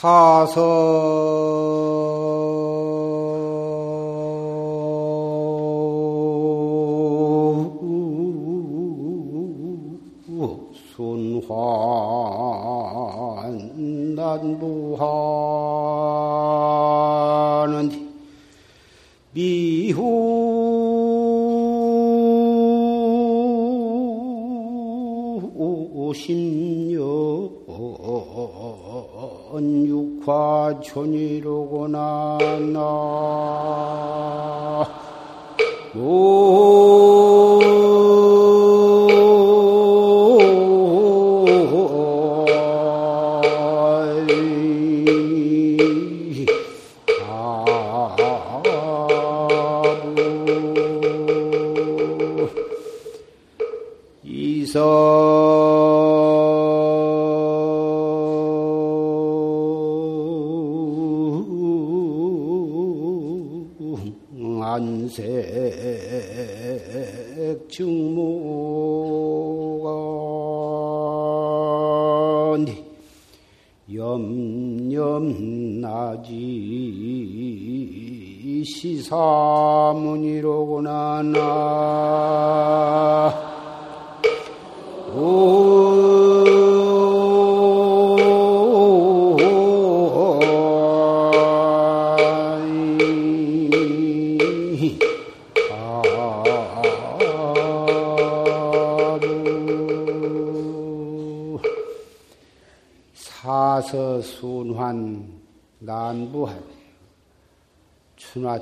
순환 0.00 0.46
육화촌이 30.88 31.27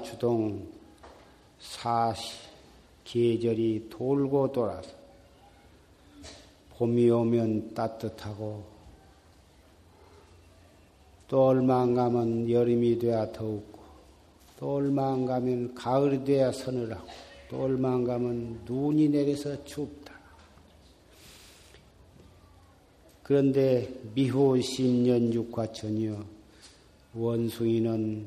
추동 0.03 0.67
사시 1.59 2.39
계절이 3.05 3.89
돌고 3.91 4.53
돌아서 4.53 4.91
봄이 6.71 7.11
오면 7.11 7.75
따뜻하고 7.75 8.65
또 11.29 11.47
얼마 11.49 11.83
안 11.83 11.95
가면 11.95 12.51
여름이 12.51 12.99
돼야 12.99 13.31
더웁고 13.33 13.76
또 14.59 14.77
얼마 14.77 15.13
안 15.13 15.27
가면 15.27 15.75
가을이 15.75 16.25
돼야 16.25 16.51
서늘하고 16.51 17.07
또 17.49 17.63
얼마 17.63 17.93
안 17.93 18.05
가면 18.05 18.63
눈이 18.65 19.09
내려서 19.09 19.63
춥다. 19.65 20.15
그런데 23.23 23.93
미후 24.15 24.55
10년 24.55 25.33
육화천이여 25.33 26.25
원숭이는 27.15 28.27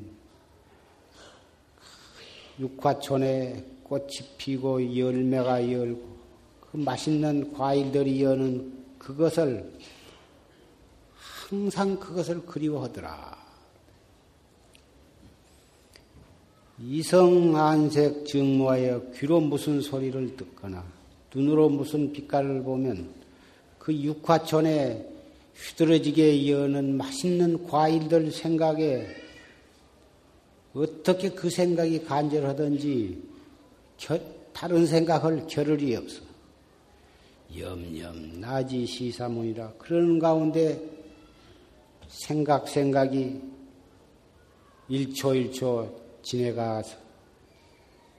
육화촌에 2.58 3.64
꽃이 3.82 4.18
피고 4.36 4.96
열매가 4.96 5.72
열고 5.72 6.20
그 6.60 6.76
맛있는 6.76 7.52
과일들이 7.52 8.22
여는 8.22 8.84
그것을 8.98 9.72
항상 11.14 11.98
그것을 11.98 12.44
그리워하더라. 12.46 13.39
이성 16.82 17.54
안색 17.56 18.24
증모하여 18.24 19.10
귀로 19.14 19.40
무슨 19.40 19.82
소리를 19.82 20.34
듣거나 20.36 20.82
눈으로 21.34 21.68
무슨 21.68 22.10
빛깔을 22.10 22.62
보면 22.62 23.06
그 23.78 23.94
육화촌에 23.94 25.06
휘두러지게 25.54 26.50
여는 26.50 26.96
맛있는 26.96 27.66
과일들 27.66 28.30
생각에 28.30 29.06
어떻게 30.72 31.30
그 31.30 31.50
생각이 31.50 32.02
간절하든지 32.04 33.22
다른 34.54 34.86
생각할 34.86 35.46
겨를이 35.46 35.96
없어. 35.96 36.22
염염 37.58 38.40
나지 38.40 38.86
시사문이라 38.86 39.72
그러는 39.72 40.18
가운데 40.18 40.80
생각 42.08 42.68
생각이 42.68 43.38
일초 44.88 45.34
일초 45.34 45.99
지내가서 46.22 46.96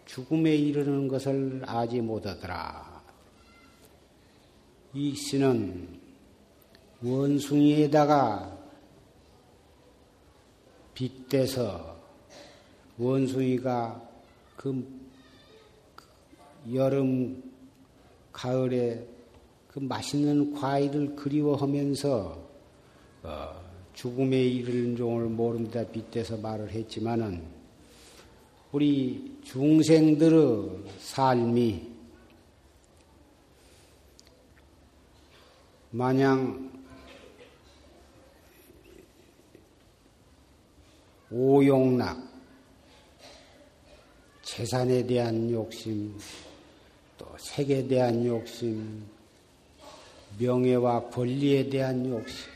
죽음에 0.05 0.55
이르는 0.55 1.07
것을 1.07 1.61
아지 1.65 2.01
못하더라. 2.01 3.01
이 4.93 5.15
씨는 5.15 5.99
원숭이에다가 7.01 8.57
빗대서 10.93 11.97
원숭이가 12.97 14.09
그 14.57 15.01
여름, 16.73 17.41
가을에 18.31 19.07
그 19.67 19.79
맛있는 19.79 20.53
과일을 20.53 21.15
그리워하면서 21.15 22.49
어, 23.23 23.61
죽음에 23.93 24.43
이르는 24.43 24.95
종을 24.97 25.25
모른다 25.27 25.83
빗대서 25.85 26.37
말을 26.37 26.71
했지만은 26.71 27.60
우리 28.71 29.37
중생들의 29.43 30.85
삶이 30.97 31.91
마냥 35.89 36.71
오용락 41.29 42.17
재산에 44.41 45.05
대한 45.05 45.51
욕심, 45.51 46.17
또 47.17 47.27
색에 47.37 47.87
대한 47.87 48.25
욕심, 48.25 49.05
명예와 50.39 51.09
권리에 51.09 51.69
대한 51.69 52.05
욕심, 52.09 52.49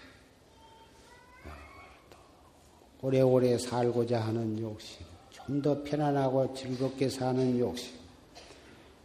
오래오래 3.02 3.58
살고자 3.58 4.22
하는 4.22 4.58
욕심, 4.62 5.05
좀 5.48 5.62
더 5.62 5.84
편안하고 5.84 6.54
즐겁게 6.56 7.08
사는 7.10 7.60
욕심, 7.60 7.94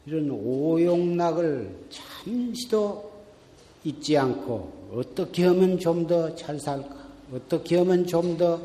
이런 0.07 0.31
오용락을 0.31 1.71
잠시도 1.91 3.11
잊지 3.85 4.17
않고 4.17 4.91
어떻게 4.95 5.45
하면 5.47 5.79
좀 5.79 6.07
더 6.07 6.35
잘 6.35 6.59
살까? 6.59 6.97
어떻게 7.33 7.77
하면 7.79 8.07
좀 8.07 8.37
더 8.37 8.61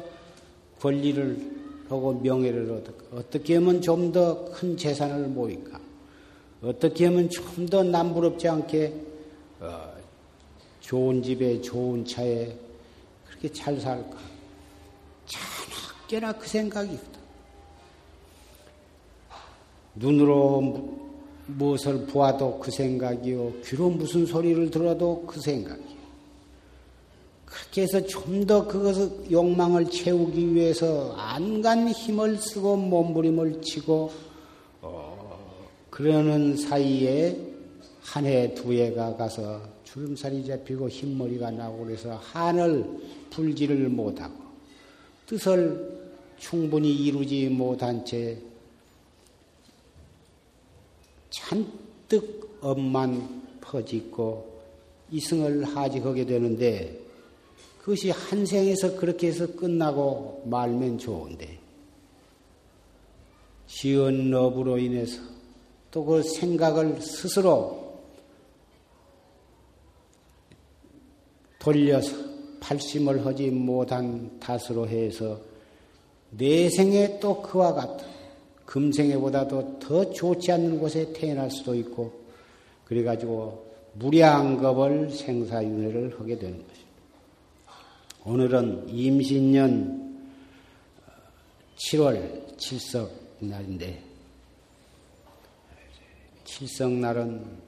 권리를 0.79 1.55
하고 1.89 2.13
명예를 2.13 2.71
얻을까? 2.71 3.17
어떻게 3.17 3.55
하면 3.55 3.81
좀 3.81 4.11
더 4.11 4.51
큰 4.53 4.75
재산을 4.77 5.27
모일까? 5.27 5.79
어떻게 6.63 7.05
하면 7.05 7.29
좀 7.29 7.67
더 7.67 7.83
남부럽지 7.83 8.47
않게 8.47 8.93
어, 9.59 9.93
좋은 10.81 11.21
집에 11.21 11.61
좋은 11.61 12.05
차에 12.05 12.55
그렇게 13.27 13.51
잘 13.51 13.79
살까? 13.79 14.17
자나깨나 15.27 16.33
그 16.33 16.47
생각이거든. 16.47 17.14
눈으로 19.95 20.95
무엇을 21.47 22.05
보아도 22.07 22.59
그 22.59 22.71
생각이요. 22.71 23.53
귀로 23.63 23.89
무슨 23.89 24.25
소리를 24.25 24.69
들어도 24.71 25.23
그 25.27 25.39
생각이요. 25.39 25.95
그렇게 27.45 27.83
해서 27.83 28.01
좀 28.05 28.45
더 28.45 28.67
그것을 28.67 29.31
욕망을 29.31 29.89
채우기 29.89 30.53
위해서 30.53 31.13
안간 31.17 31.87
힘을 31.89 32.37
쓰고 32.37 32.75
몸부림을 32.77 33.61
치고 33.61 34.11
어, 34.81 35.39
그러는 35.89 36.57
사이에 36.57 37.37
한 38.01 38.25
해 38.25 38.53
두 38.53 38.73
해가 38.73 39.15
가서 39.15 39.61
주름살이 39.83 40.45
잡히고 40.45 40.89
흰머리가 40.89 41.51
나고 41.51 41.85
그래서 41.85 42.19
한을 42.21 42.85
풀지를 43.31 43.89
못하고 43.89 44.35
뜻을 45.25 45.99
충분히 46.37 46.93
이루지 46.93 47.49
못한 47.49 48.05
채 48.05 48.37
잔뜩 51.35 52.57
업만 52.61 53.43
퍼짓고 53.61 54.55
이승을 55.11 55.63
하직하게 55.63 56.25
되는데 56.25 56.99
그것이 57.79 58.09
한 58.09 58.45
생에서 58.45 58.95
그렇게 58.95 59.27
해서 59.27 59.45
끝나고 59.47 60.43
말면 60.45 60.97
좋은데 60.97 61.59
지은 63.67 64.33
업으로 64.33 64.77
인해서 64.77 65.21
또 65.91 66.03
그 66.03 66.21
생각을 66.23 67.01
스스로 67.01 68.01
돌려서 71.57 72.11
팔심을 72.59 73.25
하지 73.25 73.49
못한 73.49 74.37
탓으로 74.41 74.87
해서 74.89 75.39
내생에 76.31 77.19
또 77.21 77.41
그와 77.41 77.73
같은 77.73 78.14
금생에보다도 78.65 79.79
더 79.79 80.11
좋지 80.11 80.51
않는 80.51 80.79
곳에 80.79 81.13
태어날 81.13 81.49
수도 81.51 81.75
있고 81.75 82.25
그래가지고 82.85 83.73
무량겁을 83.93 85.09
생사윤회를 85.11 86.19
하게 86.19 86.37
되는 86.37 86.57
것입니다. 86.57 86.85
오늘은 88.25 88.89
임신년 88.89 90.17
7월 91.77 92.57
7석 92.57 93.09
날인데 93.39 94.01
칠성날은 96.43 97.65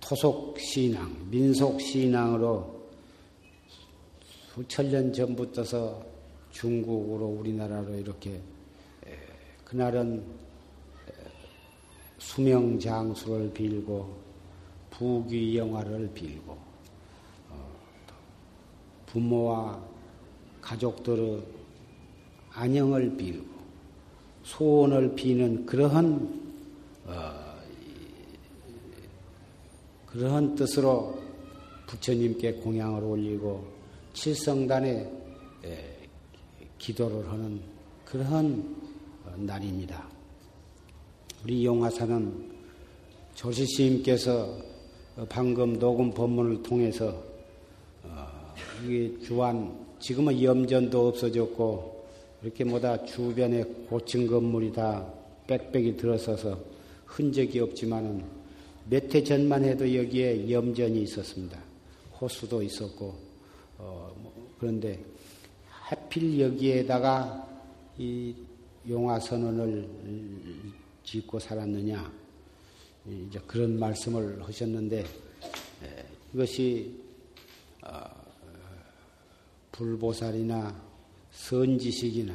토속 0.00 0.58
신앙, 0.60 1.28
민속 1.30 1.80
신앙으로 1.80 2.75
수천 4.56 4.90
년 4.90 5.12
전부터서 5.12 6.02
중국으로 6.50 7.26
우리나라로 7.26 7.94
이렇게 7.96 8.40
그날은 9.66 10.24
수명 12.16 12.78
장수를 12.78 13.52
빌고 13.52 14.16
부귀 14.88 15.58
영화를 15.58 16.10
빌고 16.14 16.56
어, 17.50 17.70
부모와 19.04 19.78
가족들의 20.62 21.42
안녕을 22.52 23.14
빌고 23.14 23.44
소원을 24.42 25.14
비는 25.14 25.66
그러한 25.66 26.42
어, 27.04 27.56
그러한 30.06 30.54
뜻으로 30.54 31.20
부처님께 31.86 32.54
공양을 32.54 33.04
올리고 33.04 33.75
칠성단에 34.16 35.10
기도를 36.78 37.30
하는 37.30 37.60
그러한 38.06 38.76
어, 39.24 39.34
날입니다. 39.36 40.08
우리 41.44 41.64
용화사는 41.64 42.50
조시스님께서 43.34 44.56
방금 45.28 45.78
녹음 45.78 46.10
법문을 46.12 46.62
통해서 46.62 47.22
이게 48.84 49.18
주안 49.20 49.86
지금은 50.00 50.42
염전도 50.42 51.08
없어졌고 51.08 52.06
이렇게 52.42 52.64
뭐다 52.64 53.04
주변에 53.04 53.64
고층 53.88 54.26
건물이 54.26 54.72
다 54.72 55.06
빽빽이 55.46 55.96
들어서서 55.96 56.58
흔적이 57.04 57.60
없지만은 57.60 58.24
몇 58.88 59.14
해 59.14 59.22
전만 59.22 59.64
해도 59.64 59.94
여기에 59.94 60.50
염전이 60.50 61.02
있었습니다. 61.02 61.58
호수도 62.20 62.62
있었고, 62.62 63.14
어, 63.78 63.82
뭐 63.82 64.05
그런데 64.66 65.00
하필 65.70 66.40
여기에다가 66.40 67.48
이 67.96 68.34
용화 68.88 69.20
선언을 69.20 69.88
짓고 71.04 71.38
살았느냐, 71.38 72.12
이제 73.28 73.40
그런 73.46 73.78
말씀을 73.78 74.42
하셨는데, 74.42 75.06
이것이, 76.34 76.96
어, 77.84 78.10
불보살이나 79.70 80.82
선지식이나 81.30 82.34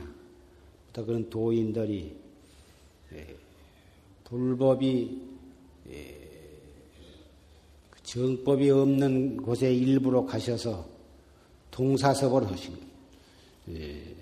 또 0.93 1.05
그런 1.05 1.29
도인들이 1.29 2.15
예, 3.13 3.35
불법이 4.23 5.21
예, 5.89 6.17
그 7.89 8.03
정법이 8.03 8.69
없는 8.69 9.37
곳에 9.37 9.73
일부러 9.73 10.25
가셔서 10.25 11.00
동사섭을 11.71 12.51
하신 12.51 12.77
예, 13.69 14.15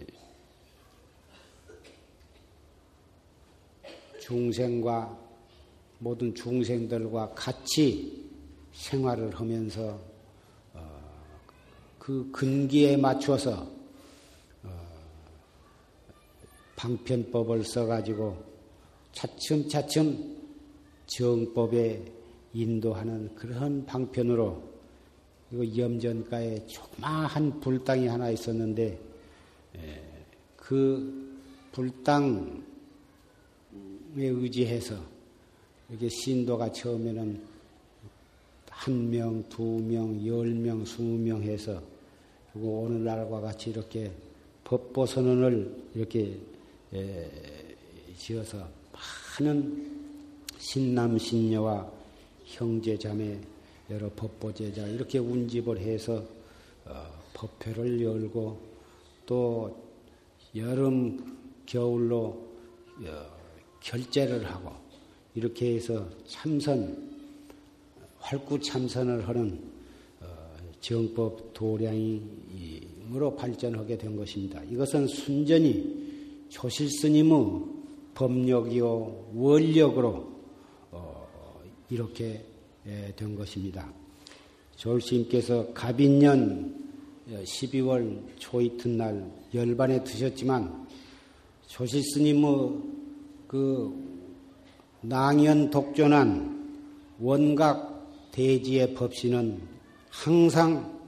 중생과 4.22 5.18
모든 6.00 6.34
중생들과 6.34 7.32
같이 7.34 8.30
생활을 8.74 9.38
하면서 9.38 10.00
어, 10.74 11.02
그 11.98 12.30
근기에 12.32 12.96
맞춰서 12.98 13.80
방편법을 16.80 17.66
써가지고 17.66 18.42
차츰차츰 19.12 20.38
정법에 21.08 22.06
인도하는 22.54 23.36
그런 23.36 23.86
방편으로 23.86 24.69
이거 25.52 25.78
염전가에 25.78 26.68
조그마한 26.68 27.60
불당이 27.60 28.08
하나 28.08 28.30
있었는데 28.30 29.00
그 30.56 31.38
불당에 31.72 32.62
의지해서 34.16 34.96
이렇게 35.90 36.08
신도가 36.10 36.72
처음에는 36.72 37.42
한 38.70 39.10
명, 39.10 39.44
두 39.50 39.64
명, 39.64 40.26
열 40.26 40.48
명, 40.54 40.86
스무 40.86 41.18
명 41.18 41.44
해서 41.44 41.82
그리고 42.54 42.82
오늘날과 42.84 43.42
같이 43.42 43.72
이렇게 43.72 44.12
법보 44.64 45.06
선언을 45.06 45.90
이렇게 45.96 46.38
예, 46.94 47.30
지어서 48.18 48.68
많은 49.40 50.00
신남 50.58 51.18
신녀와 51.18 51.92
형제 52.46 52.98
자매 52.98 53.40
여러 53.90 54.10
법보제자 54.16 54.88
이렇게 54.88 55.18
운집을 55.18 55.80
해서 55.80 56.24
어, 56.86 57.06
법회를 57.34 58.02
열고 58.02 58.60
또 59.26 59.90
여름 60.56 61.38
겨울로 61.66 62.48
어, 63.04 63.40
결제를 63.80 64.46
하고 64.46 64.72
이렇게 65.36 65.76
해서 65.76 66.08
참선 66.28 67.10
활구 68.20 68.60
참선을 68.60 69.28
하는 69.28 69.60
어, 70.20 70.28
정법 70.82 71.54
도량이으로 71.54 73.36
발전하게 73.36 73.98
된 73.98 74.16
것입니다. 74.16 74.62
이것은 74.64 75.08
순전히 75.08 76.46
조실 76.50 76.90
스님의 76.90 77.80
법력이요 78.14 79.32
원력으로 79.34 80.32
어, 80.92 81.62
이렇게 81.90 82.26
예, 82.26 82.49
된 83.16 83.36
것입니다. 83.36 83.92
조실스님께서 84.76 85.74
갑인년 85.74 86.76
12월 87.30 88.22
초 88.38 88.62
이튿날 88.62 89.30
열반에 89.54 90.04
드셨지만 90.04 90.88
조실 91.68 92.02
스님의 92.02 92.44
그 93.48 93.94
낭연 95.02 95.70
독존한 95.70 96.60
원각 97.20 98.32
대지의 98.32 98.94
법신은 98.94 99.60
항상 100.10 101.00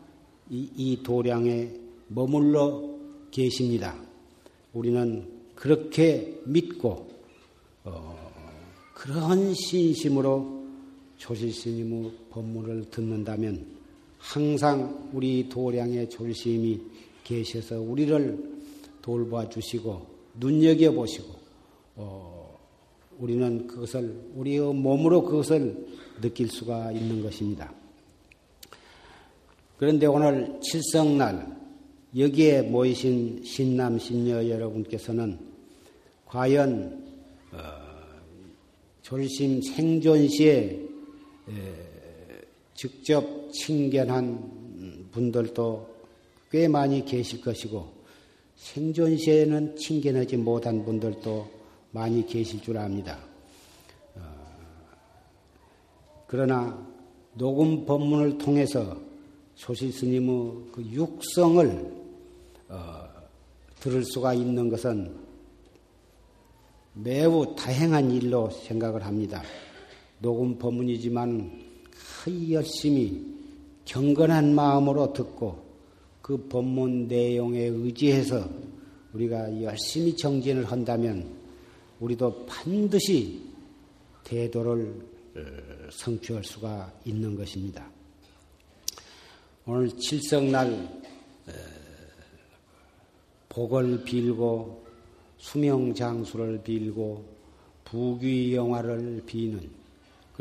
이, 0.50 0.70
이 0.76 1.02
도량에 1.02 1.70
머물러 2.08 2.90
계십니다. 3.32 3.96
우리는 4.74 5.28
그렇게 5.56 6.40
믿고 6.46 7.10
어, 7.84 8.32
그러한 8.94 9.54
신심으로 9.54 10.61
조실스님의 11.22 12.12
법문을 12.32 12.90
듣는다면 12.90 13.64
항상 14.18 15.10
우리 15.14 15.48
도량의 15.48 16.10
조실스님이 16.10 16.82
계셔서 17.24 17.80
우리를 17.80 18.44
돌봐 19.04 19.48
주시고 19.48 20.08
눈여겨 20.40 20.92
보시고 20.92 21.28
어, 21.96 22.60
우리는 23.20 23.68
그것을 23.68 24.32
우리의 24.36 24.74
몸으로 24.74 25.24
그것을 25.24 25.86
느낄 26.22 26.48
수가 26.50 26.92
있는 26.92 27.22
것입니다. 27.22 27.72
그런데 29.78 30.08
오늘 30.08 30.60
칠성날 30.62 31.56
여기에 32.18 32.64
모이신 32.64 33.44
신남 33.44 34.00
신녀 34.00 34.48
여러분께서는 34.48 35.38
과연 36.26 37.06
어, 37.52 37.58
졸심 39.04 39.62
생존 39.62 40.28
시에 40.28 40.58
에, 40.58 40.91
직접 42.74 43.52
친견한 43.52 44.26
음, 44.26 45.10
분들도 45.12 45.88
꽤 46.50 46.68
많이 46.68 47.06
계실 47.06 47.42
것이고 47.42 48.02
생존 48.56 49.18
시에는 49.18 49.76
칭견하지 49.76 50.38
못한 50.38 50.84
분들도 50.84 51.48
많이 51.92 52.26
계실 52.26 52.62
줄 52.62 52.78
압니다. 52.78 53.20
어, 54.16 54.22
그러나 56.28 56.88
녹음 57.34 57.86
법문을 57.86 58.38
통해서 58.38 58.98
소시 59.56 59.92
스님의 59.92 60.72
그 60.72 60.84
육성을 60.84 62.02
어, 62.70 63.10
들을 63.80 64.04
수가 64.04 64.34
있는 64.34 64.70
것은 64.70 65.16
매우 66.94 67.56
다행한 67.56 68.12
일로 68.12 68.50
생각을 68.50 69.06
합니다. 69.06 69.44
녹음 70.22 70.58
법문이지만 70.60 71.60
열심히 72.52 73.26
경건한 73.86 74.54
마음으로 74.54 75.12
듣고 75.14 75.66
그 76.22 76.48
법문 76.48 77.08
내용에 77.08 77.64
의지해서 77.64 78.48
우리가 79.14 79.62
열심히 79.64 80.16
정진을 80.16 80.66
한다면 80.66 81.28
우리도 82.00 82.46
반드시 82.46 83.42
대도를 84.24 85.12
어, 85.36 85.42
성취할 85.92 86.44
수가 86.44 86.94
있는 87.06 87.36
것입니다. 87.36 87.90
오늘 89.66 89.90
칠성날 89.98 90.72
어, 91.48 91.52
복을 93.50 94.04
빌고 94.04 94.86
수명장수를 95.38 96.62
빌고 96.64 97.26
부귀영화를 97.86 99.24
비는 99.26 99.81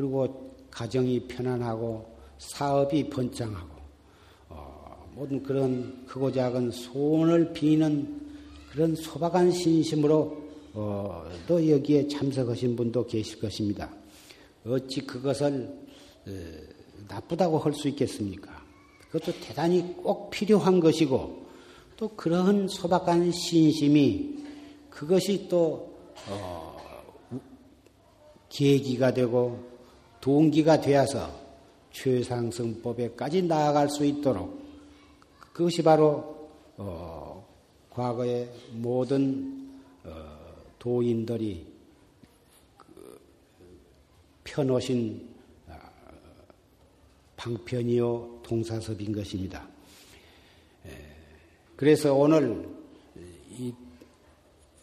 그리고 0.00 0.54
가정이 0.70 1.28
편안하고 1.28 2.16
사업이 2.38 3.10
번창하고 3.10 3.68
어, 4.48 5.10
모든 5.14 5.42
그런 5.42 6.06
크고 6.06 6.32
작은 6.32 6.70
소원을 6.70 7.52
비는 7.52 8.18
그런 8.72 8.94
소박한 8.94 9.52
신심으로 9.52 10.40
어, 10.72 11.24
또 11.46 11.68
여기에 11.68 12.08
참석하신 12.08 12.76
분도 12.76 13.06
계실 13.06 13.38
것입니다. 13.40 13.90
어찌 14.64 15.02
그것을 15.02 15.68
어, 16.26 16.32
나쁘다고 17.06 17.58
할 17.58 17.74
수 17.74 17.88
있겠습니까? 17.88 18.58
그것도 19.10 19.38
대단히 19.40 19.82
꼭 19.96 20.30
필요한 20.30 20.80
것이고 20.80 21.44
또 21.98 22.08
그러한 22.08 22.68
소박한 22.68 23.32
신심이 23.32 24.38
그것이 24.88 25.46
또 25.50 25.94
어, 26.30 26.74
계기가 28.48 29.12
되고 29.12 29.69
동기가 30.20 30.80
되어서 30.80 31.30
최상승법에까지 31.92 33.42
나아갈 33.42 33.88
수 33.88 34.04
있도록 34.04 34.60
그것이 35.52 35.82
바로 35.82 36.50
어, 36.76 37.46
과거의 37.90 38.48
모든 38.72 39.68
어, 40.04 40.10
도인들이 40.78 41.66
그 42.76 43.20
펴놓으신 44.44 45.28
아, 45.68 45.78
방편이요 47.36 48.40
동사섭인 48.42 49.12
것입니다. 49.12 49.68
그래서 51.80 52.14
오늘 52.14 52.68
이, 53.58 53.72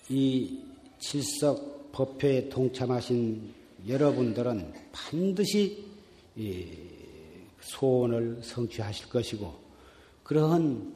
이 0.09 0.63
칠석 0.97 1.91
법회에 1.91 2.49
동참하신 2.49 3.53
여러분들은 3.85 4.73
반드시 4.91 5.85
소원을 7.61 8.39
성취하실 8.43 9.09
것이고 9.09 9.53
그러한 10.23 10.93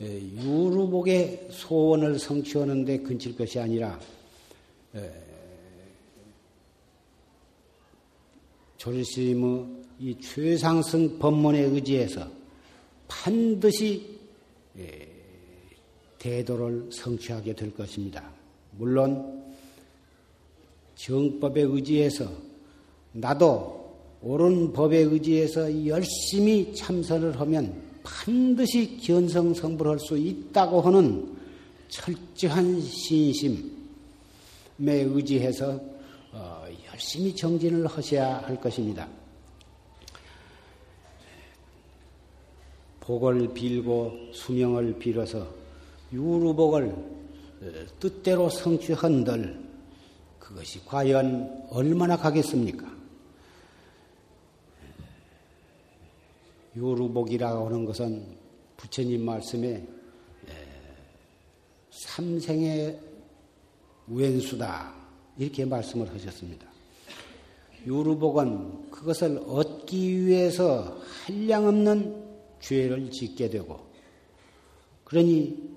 유루복의 0.00 1.48
소원을 1.50 2.18
성취하는데 2.18 2.98
근칠 2.98 3.36
것이 3.36 3.58
아니라 3.58 4.00
조리스님의 8.76 9.66
이 10.00 10.20
최상승 10.20 11.18
법문에 11.18 11.60
의지해서 11.60 12.28
반드시 13.08 14.18
대도를 16.18 16.90
성취하게 16.90 17.54
될 17.54 17.74
것입니다. 17.74 18.30
물론 18.72 19.33
정법에 21.04 21.60
의지해서 21.60 22.26
나도 23.12 23.94
옳은 24.22 24.72
법에 24.72 25.00
의지해서 25.00 25.86
열심히 25.86 26.74
참선을 26.74 27.38
하면 27.40 27.82
반드시 28.02 28.96
견성성불할 28.96 29.98
수 29.98 30.16
있다고 30.16 30.80
하는 30.80 31.36
철저한 31.88 32.80
신심에 32.80 33.52
의지해서 34.86 35.78
어, 36.32 36.64
열심히 36.90 37.36
정진을 37.36 37.86
하셔야 37.86 38.38
할 38.38 38.58
것입니다. 38.58 39.06
복을 43.00 43.52
빌고 43.52 44.30
수명을 44.32 44.98
빌어서 44.98 45.46
유루복을 46.14 46.86
어, 46.86 47.70
뜻대로 48.00 48.48
성취한들 48.48 49.63
그것이 50.54 50.84
과연 50.84 51.66
얼마나 51.70 52.16
가겠습니까? 52.16 52.86
요루복이라고 56.76 57.66
하는 57.66 57.84
것은 57.84 58.24
부처님 58.76 59.24
말씀에 59.24 59.84
삼생의 61.90 63.00
왼수다 64.06 64.94
이렇게 65.38 65.64
말씀을 65.64 66.14
하셨습니다. 66.14 66.68
요루복은 67.84 68.90
그것을 68.92 69.42
얻기 69.48 70.24
위해서 70.24 71.00
한량없는 71.26 72.24
죄를 72.60 73.10
짓게 73.10 73.50
되고 73.50 73.80
그러니 75.02 75.74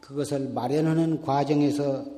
그것을 0.00 0.48
마련하는 0.48 1.20
과정에서 1.20 2.17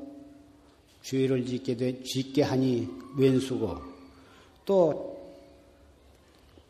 죄를 1.03 1.47
짓게 1.47 1.77
되, 1.77 2.03
짓게 2.03 2.43
하니 2.43 2.89
왼수고 3.17 3.77
또 4.65 5.19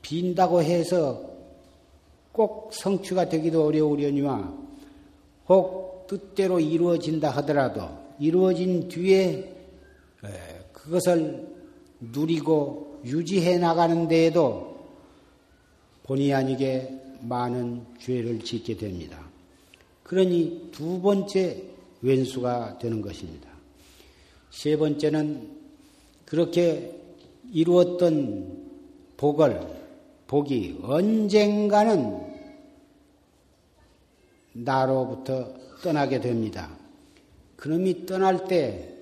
빈다고 0.03 0.63
해서 0.63 1.31
꼭 2.33 2.71
성취가 2.73 3.29
되기도 3.29 3.67
어려우려니와 3.67 4.55
혹 5.49 6.07
뜻대로 6.07 6.59
이루어진다 6.61 7.31
하더라도 7.31 7.89
이루어진 8.19 8.89
뒤에 8.89 9.55
그것을 10.73 11.47
누리고 12.01 13.01
유지해 13.05 13.59
나가는 13.59 14.09
데에도 14.09 14.79
본의 16.05 16.33
아니게 16.35 17.01
많은 17.21 17.85
죄를 18.01 18.41
짓게 18.41 18.77
됩니다. 18.77 19.19
그러니 20.03 20.71
두 20.73 21.01
번째 21.01 21.63
왼수가 22.03 22.79
되는 22.79 23.01
것입니다. 23.03 23.50
세 24.51 24.77
번째는 24.77 25.49
그렇게 26.25 26.97
이루었던 27.53 28.61
복을, 29.17 29.61
복이 30.27 30.81
언젠가는 30.83 32.31
나로부터 34.53 35.53
떠나게 35.83 36.21
됩니다. 36.21 36.71
그놈이 37.57 38.07
떠날 38.07 38.47
때 38.47 38.95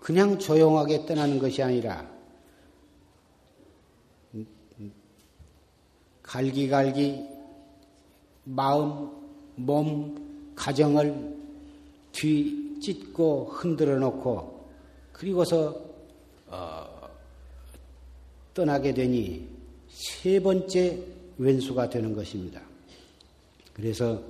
그냥 0.00 0.38
조용하게 0.38 1.06
떠나는 1.06 1.38
것이 1.38 1.62
아니라 1.62 2.08
갈기갈기 6.22 7.28
마음, 8.44 9.10
몸, 9.56 10.52
가정을 10.54 11.36
뒤찢고 12.12 13.46
흔들어 13.52 13.98
놓고 13.98 14.49
그리고서 15.20 15.78
어, 16.46 17.10
떠나게 18.54 18.94
되니 18.94 19.46
세 19.90 20.40
번째 20.40 20.98
왼수가 21.36 21.90
되는 21.90 22.14
것입니다. 22.14 22.62
그래서 23.74 24.22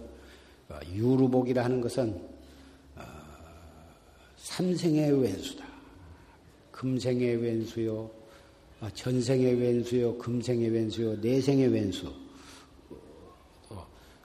어, 0.68 0.80
유루복이라 0.92 1.62
하는 1.62 1.80
것은 1.80 2.20
어, 2.96 3.02
삼생의 4.38 5.22
왼수다. 5.22 5.64
금생의 6.72 7.36
왼수요, 7.36 8.10
어, 8.80 8.88
전생의 8.92 9.60
왼수요, 9.60 10.18
금생의 10.18 10.70
왼수요, 10.70 11.14
내생의 11.18 11.68
왼수. 11.68 12.12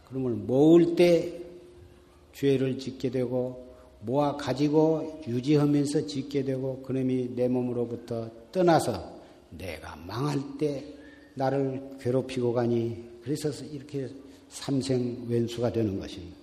그러면 0.07 0.47
모을 0.47 0.95
때 0.95 1.43
죄를 2.33 2.79
짓게 2.79 3.11
되고 3.11 3.64
모아 4.05 4.35
가지고 4.37 5.21
유지하면서 5.27 6.05
짓게 6.05 6.43
되고 6.43 6.81
그놈이 6.83 7.35
내 7.35 7.47
몸으로부터 7.47 8.29
떠나서 8.51 9.13
내가 9.49 9.95
망할 9.95 10.39
때 10.59 10.85
나를 11.33 11.97
괴롭히고 11.99 12.53
가니 12.53 13.03
그래서 13.23 13.49
이렇게 13.65 14.07
삼생 14.49 15.25
왼수가 15.27 15.71
되는 15.73 15.99
것입니다. 15.99 16.37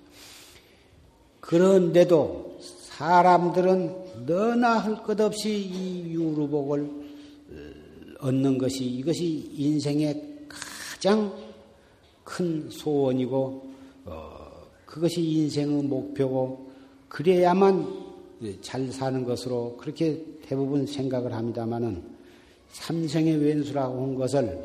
그런데도 1.41 2.59
사람들은 2.61 4.27
너나 4.27 4.79
할 4.79 5.03
것 5.03 5.21
없이 5.21 5.51
이 5.51 6.13
유루복을 6.13 6.81
어, 6.83 8.27
얻는 8.27 8.59
것이 8.59 8.85
이것이 8.85 9.51
인생의 9.57 10.47
가장 10.49 11.33
큰 12.25 12.69
소원이고 12.71 13.73
어, 14.05 14.69
그것이 14.85 15.21
인생의 15.23 15.85
목표고 15.85 16.72
그래야만 17.13 18.05
잘 18.63 18.91
사는 18.91 19.23
것으로 19.23 19.77
그렇게 19.77 20.25
대부분 20.47 20.87
생각을 20.87 21.35
합니다마는 21.35 22.03
삼생의 22.71 23.37
왼수라고 23.37 24.03
한 24.03 24.15
것을 24.15 24.65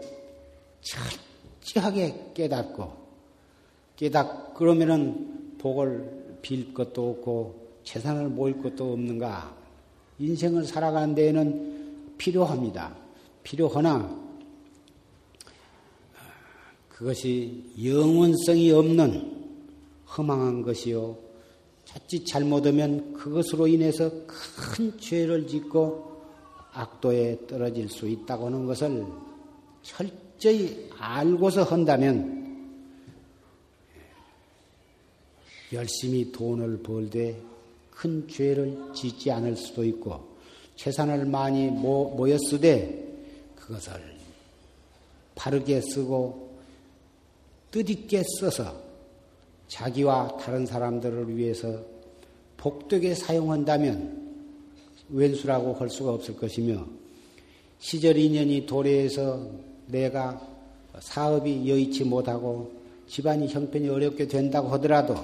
철저하게 1.62 2.32
깨닫고 2.34 2.90
깨닫 3.98 4.54
그러면은 4.54 5.58
복을 5.58 6.38
빌 6.42 6.74
것도 6.74 7.10
없고 7.10 7.68
재산을 7.84 8.30
모일 8.30 8.62
것도 8.62 8.94
없는가 8.94 9.54
인생을 10.18 10.64
살아가는 10.64 11.14
데에는 11.16 12.16
필요합니다. 12.18 12.96
필요하나 13.44 14.26
그것이 16.88 17.74
영원성이 17.84 18.72
없는 18.72 19.36
허망한 20.16 20.62
것이요. 20.62 21.27
자칫 21.88 22.26
잘못하면 22.26 23.14
그것으로 23.14 23.66
인해서 23.68 24.12
큰 24.28 25.00
죄를 25.00 25.48
짓고 25.48 26.22
악도에 26.74 27.48
떨어질 27.48 27.90
수 27.90 28.08
있다고 28.08 28.48
하는 28.48 28.66
것을 28.66 29.06
철저히 29.82 30.90
알고서 31.00 31.64
한다면 31.64 32.36
열심히 35.72 36.30
돈을 36.32 36.84
벌되 36.84 37.42
큰 37.90 38.28
죄를 38.28 38.78
짓지 38.94 39.32
않을 39.32 39.56
수도 39.56 39.84
있고 39.86 40.38
재산을 40.76 41.26
많이 41.26 41.70
모였으되 41.70 43.08
그것을 43.56 43.94
바르게 45.36 45.82
쓰고 45.82 46.58
뜻있게 47.72 48.24
써서 48.40 48.87
자기와 49.68 50.38
다른 50.38 50.66
사람들을 50.66 51.36
위해서 51.36 51.82
복되게 52.58 53.14
사용한다면 53.14 54.26
왼수라고 55.10 55.74
할 55.74 55.90
수가 55.90 56.14
없을 56.14 56.36
것이며 56.36 56.86
시절 57.80 58.18
인연이 58.18 58.66
도래해서 58.66 59.48
내가 59.88 60.42
사업이 61.00 61.70
여의치 61.70 62.04
못하고 62.04 62.72
집안이 63.08 63.48
형편이 63.48 63.88
어렵게 63.88 64.28
된다고 64.28 64.70
하더라도 64.70 65.16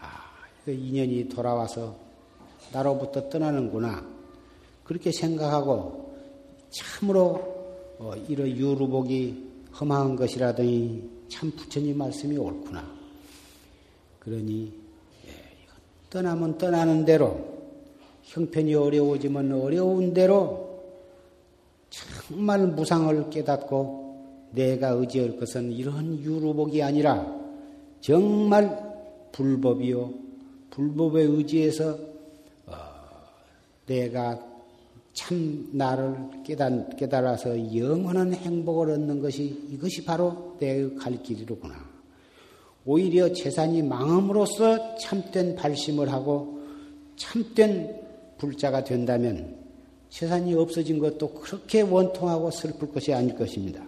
아, 0.00 0.30
그 0.64 0.72
인연이 0.72 1.28
돌아와서 1.28 1.96
나로부터 2.72 3.28
떠나는구나 3.28 4.04
그렇게 4.84 5.12
생각하고 5.12 6.16
참으로 6.70 7.52
어, 7.98 8.14
이런 8.28 8.48
유루복이 8.48 9.52
험한 9.80 10.16
것이라더니 10.16 11.08
참 11.28 11.50
부처님 11.52 11.96
말씀이 11.96 12.36
옳구나. 12.36 12.91
그러니 14.22 14.72
예, 15.26 15.30
떠나면 16.08 16.56
떠나는 16.56 17.04
대로 17.04 17.44
형편이 18.22 18.72
어려워지면 18.72 19.50
어려운 19.52 20.14
대로 20.14 20.80
정말 21.90 22.68
무상을 22.68 23.30
깨닫고 23.30 24.50
내가 24.52 24.90
의지할 24.90 25.38
것은 25.38 25.72
이런 25.72 26.20
유루복이 26.20 26.80
아니라 26.82 27.26
정말 28.00 28.92
불법이요 29.32 30.14
불법에 30.70 31.22
의지해서 31.22 31.98
어, 32.66 32.74
내가 33.86 34.40
참 35.12 35.68
나를 35.72 36.16
깨달, 36.44 36.88
깨달아서 36.96 37.76
영원한 37.76 38.32
행복을 38.32 38.90
얻는 38.90 39.20
것이 39.20 39.66
이것이 39.70 40.04
바로 40.04 40.56
내 40.60 40.94
갈 40.94 41.20
길이로구나. 41.22 41.91
오히려 42.84 43.32
재산이 43.32 43.82
망함으로써 43.82 44.96
참된 44.96 45.54
발심을 45.54 46.12
하고 46.12 46.60
참된 47.16 48.00
불자가 48.38 48.82
된다면 48.82 49.56
재산이 50.10 50.54
없어진 50.54 50.98
것도 50.98 51.32
그렇게 51.32 51.80
원통하고 51.80 52.50
슬플 52.50 52.92
것이 52.92 53.14
아닐 53.14 53.34
것입니다. 53.34 53.82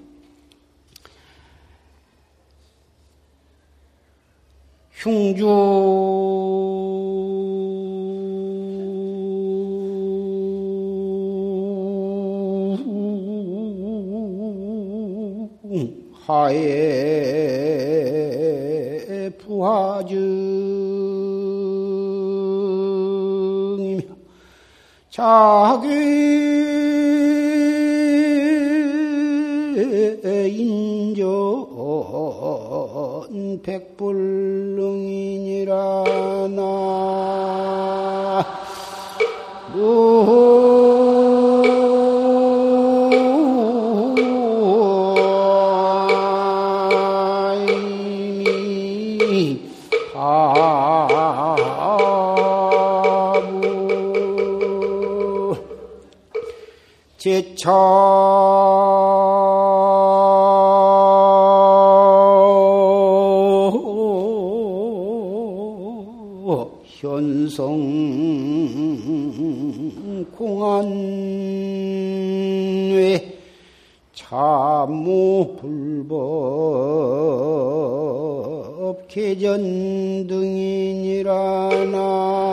흉주 4.92 5.46
하에 16.26 17.53
자기 25.14 25.86
인전 30.50 31.22
백불능이니라 33.62 35.74
나 36.56 36.58
차 57.64 57.70
현성 66.84 67.80
공안외 70.36 70.84
참무 74.12 75.56
불법 75.58 76.18
개전 79.08 80.26
등이니라 80.26 81.32
나 81.86 82.43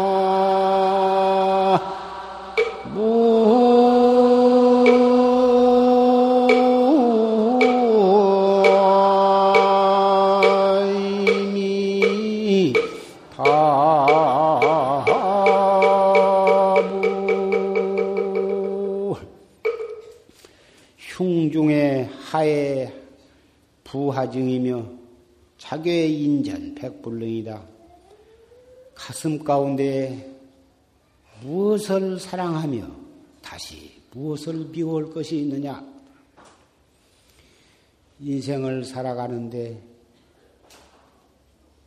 부하증이며 24.22 24.86
자괴의 25.58 26.22
인전 26.24 26.76
백불능이다. 26.76 27.64
가슴 28.94 29.44
가운데 29.44 30.32
무엇을 31.42 32.20
사랑하며 32.20 32.88
다시 33.42 34.02
무엇을 34.12 34.66
미워할 34.66 35.12
것이 35.12 35.40
있느냐? 35.40 35.84
인생을 38.20 38.86
살아가는데 38.86 39.82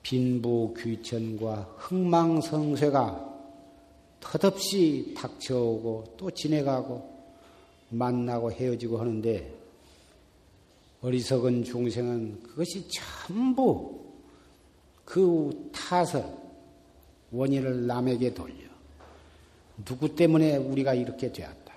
빈부 0.02 0.74
귀천과 0.76 1.74
흥망성쇠가 1.78 3.34
덧없이 4.20 5.14
닥쳐오고 5.16 6.14
또 6.16 6.30
지내가고 6.30 7.14
만나고 7.90 8.50
헤어지고 8.50 8.98
하는데 8.98 9.63
어리석은 11.04 11.64
중생은 11.64 12.42
그것이 12.42 12.88
전부 12.88 14.00
그 15.04 15.70
탓을 15.70 16.24
원인을 17.30 17.86
남에게 17.86 18.32
돌려. 18.32 18.54
누구 19.84 20.14
때문에 20.14 20.56
우리가 20.56 20.94
이렇게 20.94 21.30
되었다. 21.30 21.74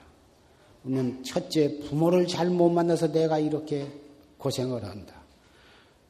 우리는 0.85 1.21
첫째 1.23 1.77
부모를 1.79 2.25
잘못 2.25 2.69
만나서 2.69 3.11
내가 3.11 3.37
이렇게 3.37 3.91
고생을 4.37 4.85
한다. 4.85 5.15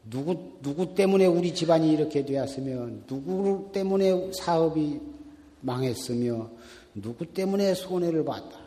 누구, 0.08 0.60
누구 0.62 0.93
때문에 0.93 1.25
우리 1.25 1.56
집안이 1.56 1.91
이렇게 1.91 2.23
되었으며, 2.23 2.88
누구 3.08 3.71
때문에 3.73 4.32
사업이 4.32 4.99
망했으며, 5.62 6.51
누구 6.93 7.25
때문에 7.25 7.73
손해를 7.73 8.23
봤다. 8.23 8.66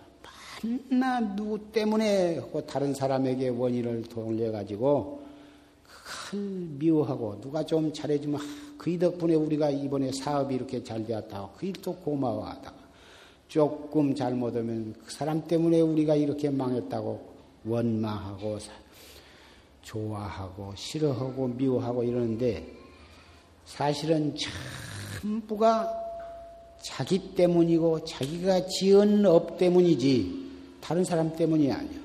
만나 0.62 1.20
누구 1.35 1.59
때문에 1.73 2.38
하고 2.38 2.64
다른 2.66 2.94
사람에게 2.94 3.49
원인을 3.49 4.03
돌려가지고, 4.03 5.23
큰 6.31 6.79
미워하고, 6.79 7.40
누가 7.40 7.64
좀 7.64 7.92
잘해주면, 7.92 8.40
그이 8.79 8.99
덕분에 8.99 9.35
우리가 9.35 9.70
이번에 9.70 10.12
사업이 10.12 10.55
이렇게 10.55 10.83
잘 10.83 11.05
되었다고, 11.05 11.51
그일 11.57 11.73
또 11.83 11.94
고마워하다가, 11.96 12.77
조금 13.49 14.14
잘못하면 14.14 14.94
그 15.05 15.12
사람 15.12 15.46
때문에 15.46 15.81
우리가 15.81 16.14
이렇게 16.14 16.51
망했다고 16.51 17.31
원망하고, 17.64 18.59
좋아하고 19.83 20.73
싫어하고 20.77 21.49
미워하고 21.49 22.05
이러는데 22.05 22.66
사실은 23.64 24.35
전부가 25.20 25.92
자기 26.83 27.35
때문이고 27.35 28.05
자기가 28.05 28.66
지은 28.66 29.27
업 29.27 29.59
때문이지 29.59 30.50
다른 30.81 31.05
사람 31.05 31.35
때문이 31.37 31.71
아니야. 31.73 32.01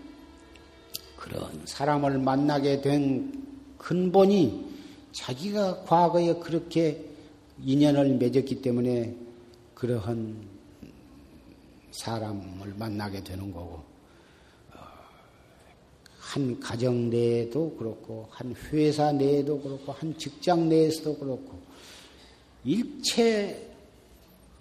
그런 1.16 1.66
사람을 1.66 2.20
만나게 2.20 2.82
된 2.82 3.46
근본이 3.78 4.74
자기가 5.12 5.84
과거에 5.84 6.36
그렇게 6.36 7.06
인연을 7.64 8.18
맺었기 8.18 8.62
때문에 8.62 9.16
그러한 9.74 10.36
사람을 11.92 12.74
만나게 12.78 13.24
되는 13.24 13.52
거고 13.52 13.96
한 16.36 16.60
가정 16.60 17.10
내에도 17.10 17.74
그렇고, 17.78 18.28
한 18.30 18.54
회사 18.70 19.12
내에도 19.14 19.58
그렇고, 19.62 19.94
한 19.94 20.18
직장 20.18 20.68
내에서도 20.68 21.18
그렇고, 21.18 21.62
일체 22.66 23.72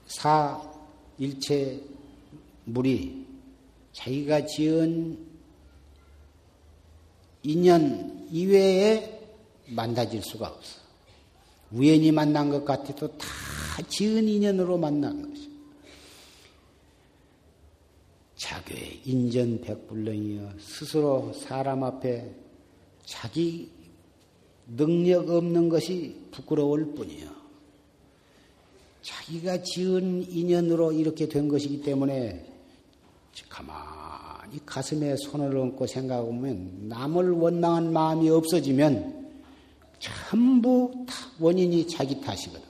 사, 0.07 0.63
일체 1.19 1.81
물이 2.65 3.27
자기가 3.95 4.47
지은 4.47 5.19
인연 7.45 8.29
이외에 8.31 9.21
만나질 9.67 10.23
수가 10.23 10.49
없어. 10.49 10.81
우연히 11.73 12.13
만난 12.13 12.51
것 12.51 12.65
같아도 12.65 13.17
다 13.17 13.27
지은 13.89 14.29
인연으로 14.29 14.77
만난 14.79 15.31
것이. 15.31 15.51
자괴 18.37 19.01
인전 19.05 19.61
백불능이여 19.63 20.55
스스로 20.59 21.33
사람 21.33 21.83
앞에 21.83 22.35
자기 23.07 23.71
능력 24.67 25.31
없는 25.31 25.69
것이 25.69 26.17
부끄러울 26.31 26.95
뿐이요. 26.95 27.31
자기가 29.03 29.63
지은 29.63 30.31
인연으로 30.31 30.93
이렇게 30.93 31.29
된 31.29 31.49
것이기 31.49 31.83
때문에 31.83 32.54
가만히 33.49 34.61
가슴에 34.65 35.17
손을 35.17 35.57
얹고 35.57 35.87
생각하면 35.87 36.89
남을 36.89 37.31
원망한 37.33 37.93
마음이 37.93 38.31
없어지면 38.31 39.25
전부 39.99 40.93
다 41.07 41.15
원인이 41.41 41.89
자기 41.89 42.21
탓이거든. 42.21 42.63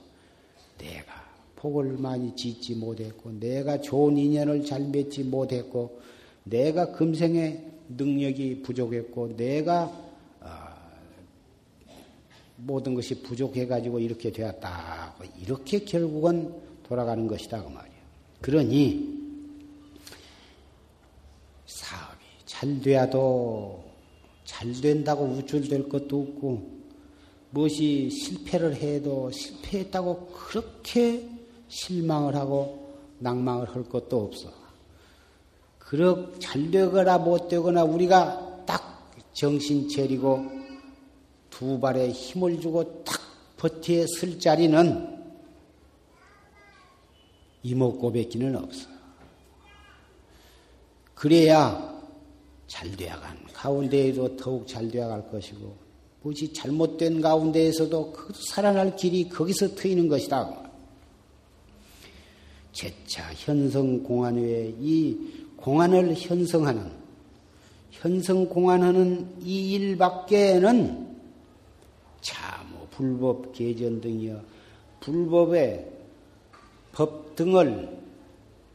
내가 0.79 1.13
복을 1.57 1.97
많이 1.99 2.35
짓지 2.37 2.75
못했고, 2.75 3.33
내가 3.41 3.81
좋은 3.81 4.17
인연을 4.17 4.65
잘 4.65 4.83
맺지 4.83 5.25
못했고, 5.25 6.01
내가 6.45 6.93
금생에 6.93 7.61
능력이 7.89 8.63
부족했고, 8.63 9.37
내가 9.37 9.85
어, 10.41 10.49
모든 12.57 12.95
것이 12.95 13.23
부족해가지고 13.23 13.99
이렇게 13.99 14.31
되었다. 14.31 15.15
이렇게 15.43 15.85
결국은 15.85 16.55
돌아가는 16.87 17.27
것이다. 17.27 17.63
그 17.65 17.69
말이야. 17.69 17.95
그러니, 18.41 19.14
사업이 21.75 22.25
잘 22.47 22.81
돼야도 22.81 23.85
잘 24.45 24.73
된다고 24.81 25.25
우쭐될 25.25 25.89
것도 25.89 26.21
없고, 26.21 26.75
무엇이 27.51 28.09
실패를 28.11 28.77
해도 28.77 29.29
실패했다고 29.33 30.27
그렇게 30.29 31.29
실망을 31.67 32.37
하고 32.37 32.95
낭망을 33.19 33.75
할 33.75 33.83
것도 33.89 34.25
없어. 34.25 34.53
그렇 35.81 36.39
잘 36.39 36.71
되거나 36.71 37.19
못 37.19 37.49
되거나 37.49 37.83
우리가 37.83 38.65
딱 38.65 39.13
정신 39.33 39.89
차리고 39.89 40.47
두 41.51 41.81
발에 41.81 42.11
힘을 42.11 42.61
주고 42.61 43.03
딱 43.03 43.21
버티에 43.57 44.07
쓸 44.07 44.39
자리는 44.39 45.13
이목고 47.65 48.13
뱉기는 48.13 48.55
없어. 48.57 48.94
그래야 51.25 52.03
잘 52.67 52.95
되어간 52.95 53.35
가운데에도 53.55 54.37
더욱 54.37 54.69
잘 54.69 54.91
되어갈 54.91 55.31
것이고, 55.31 55.75
무엇이 56.21 56.53
잘못된 56.53 57.23
가운데에서도 57.23 58.13
그 58.13 58.35
살아날 58.35 58.95
길이 58.95 59.27
거기서 59.27 59.75
트이는 59.75 60.09
것이다. 60.09 60.71
재차 62.73 63.33
현성 63.37 64.03
공안 64.03 64.37
외에 64.37 64.75
이 64.79 65.17
공안을 65.57 66.13
현성하는 66.15 66.93
현성 67.91 68.47
공안하는 68.47 69.37
이 69.41 69.73
일밖에는 69.73 71.17
참호 72.21 72.87
불법 72.91 73.51
개전 73.55 74.03
등이여 74.03 74.43
불법의 75.01 75.91
법 76.93 77.35
등을 77.35 77.99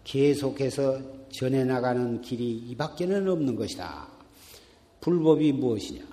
계속해서 0.03 1.18
전해 1.31 1.63
나가는 1.63 2.21
길이 2.21 2.57
이밖에는 2.69 3.27
없는 3.27 3.55
것이다. 3.55 4.07
불법이 5.01 5.51
무엇이냐? 5.53 6.03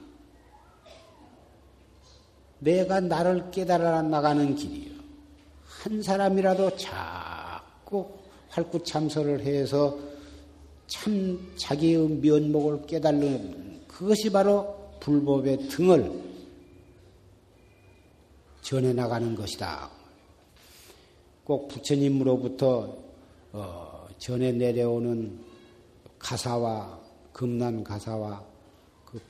내가 2.59 3.01
나를 3.01 3.51
깨달아 3.51 4.03
나가는 4.03 4.55
길이요. 4.55 4.97
한 5.65 6.03
사람이라도 6.03 6.77
잘꼭 6.77 8.25
활구참선을 8.49 9.41
해서 9.41 9.99
참 10.87 11.53
자기의 11.57 12.09
면목을 12.09 12.87
깨달는 12.87 13.83
그것이 13.87 14.31
바로 14.31 14.91
불법의 15.01 15.69
등을 15.69 16.27
전해 18.63 18.93
나가는 18.93 19.35
것이다. 19.35 19.91
꼭 21.45 21.69
부처님으로부터 21.69 22.97
어, 23.53 23.86
전해 24.27 24.51
내려오는 24.51 25.39
가사와 26.19 26.99
금난 27.33 27.85
가사와 27.85 28.45
그 29.05 29.21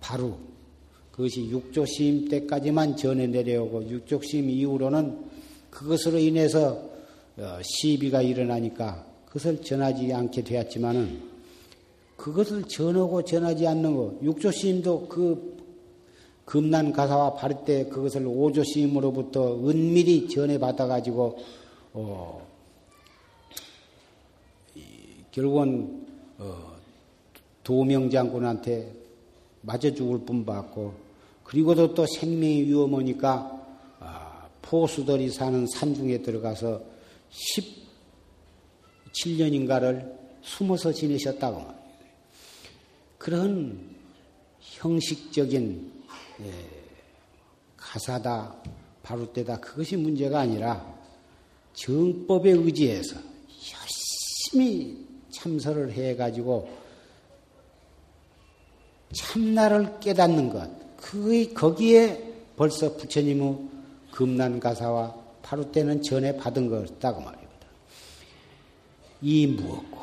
바로 0.00 0.38
그것이 1.12 1.50
육조심 1.50 2.30
때까지만 2.30 2.96
전해 2.96 3.26
내려오고 3.26 3.86
육조심 3.86 4.48
이후로는 4.48 5.26
그것으로 5.68 6.16
인해서 6.16 6.88
어, 7.36 7.58
시비가 7.62 8.22
일어나니까 8.22 9.04
그것을 9.26 9.60
전하지 9.60 10.10
않게 10.14 10.42
되었지만은 10.42 11.20
그것을 12.16 12.64
전하고 12.64 13.22
전하지 13.24 13.66
않는 13.66 13.94
거 13.94 14.18
육조 14.22 14.50
시임도 14.52 15.08
그 15.08 15.58
금난 16.46 16.94
가사와 16.94 17.34
바를 17.34 17.58
때 17.66 17.84
그것을 17.84 18.26
오조 18.26 18.64
시임으로부터 18.64 19.68
은밀히 19.68 20.30
전해 20.30 20.56
받아 20.56 20.86
가지고 20.86 21.38
어, 21.92 22.47
결국은 25.30 26.06
어, 26.38 26.76
도명 27.62 28.10
장군한테 28.10 28.92
맞아 29.62 29.92
죽을 29.92 30.20
뿐 30.20 30.44
받고 30.44 30.94
그리고도 31.44 31.94
또 31.94 32.06
생명이 32.06 32.64
위험하니까 32.64 33.66
아, 34.00 34.48
포수들이 34.62 35.30
사는 35.30 35.66
산중에 35.66 36.22
들어가서 36.22 36.82
17년인가를 39.12 40.16
숨어서 40.42 40.92
지내셨다고 40.92 41.58
말합니다. 41.58 41.88
그런 43.18 43.96
형식적인 44.60 45.92
예, 46.40 46.52
가사다, 47.76 48.54
바로때다 49.02 49.58
그것이 49.60 49.96
문제가 49.96 50.40
아니라 50.40 50.96
정법에 51.72 52.50
의지해서 52.50 53.16
열심히 54.52 55.07
참선을 55.38 55.92
해가지고 55.92 56.68
참나를 59.14 60.00
깨닫는 60.00 60.50
것, 60.50 60.68
그 60.96 61.52
거기에 61.54 62.34
벌써 62.56 62.96
부처님의 62.96 63.58
금난가사와 64.12 65.14
바로 65.42 65.70
때는 65.70 66.02
전에 66.02 66.36
받은 66.36 66.68
것이다고 66.68 67.20
말입니다. 67.20 67.48
이 69.22 69.46
무엇고 69.46 69.98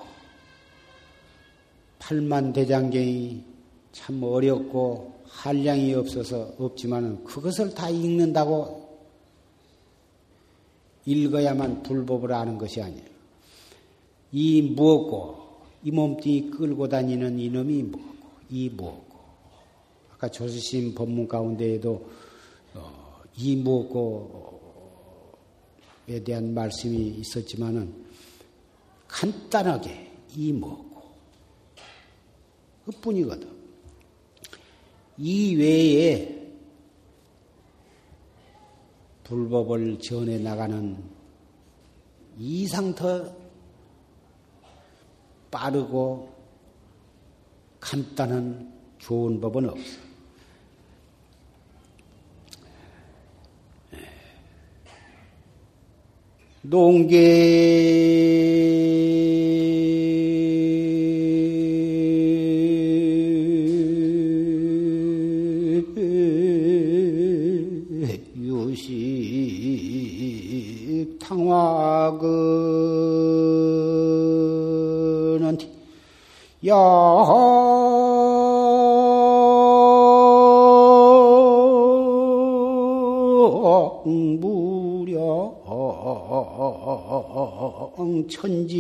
팔만 2.00 2.54
대장경이 2.54 3.44
참 3.92 4.24
어렵고 4.24 5.16
한량이 5.28 5.94
없어서 5.94 6.54
없지만은 6.58 7.24
그것을 7.26 7.74
다 7.74 7.90
읽는다고 7.90 8.86
읽어야만 11.06 11.84
불법을 11.84 12.34
아는 12.34 12.58
것이 12.58 12.82
아니에요. 12.82 13.15
이 14.38 14.62
무엇고 14.62 15.46
이 15.82 15.92
몸뚱이 15.92 16.52
끌고 16.52 16.90
다니는 16.90 17.40
이놈이 17.40 17.84
무엇고 17.84 18.26
이 18.50 18.70
무엇고 18.70 19.18
아까 20.12 20.28
조수심 20.28 20.94
법문 20.94 21.26
가운데에도 21.26 22.06
어, 22.74 23.22
이 23.38 23.56
무엇고에 23.56 24.12
대한 26.26 26.54
말씀이 26.54 27.16
있었지만은 27.20 27.94
간단하게 29.08 30.12
이 30.36 30.52
무엇고 30.52 31.02
그뿐이거든. 32.88 33.56
이 35.18 35.56
외에 35.56 36.52
불법을 39.24 40.00
전해 40.00 40.40
나가는 40.40 41.02
이상 42.38 42.94
더 42.94 43.45
빠르고 45.56 46.36
간단한 47.80 48.74
좋은 49.00 49.40
법은 49.40 49.70
없어. 49.70 50.02
농계 56.64 57.96
영무령 76.66 76.74
천지 88.28 88.75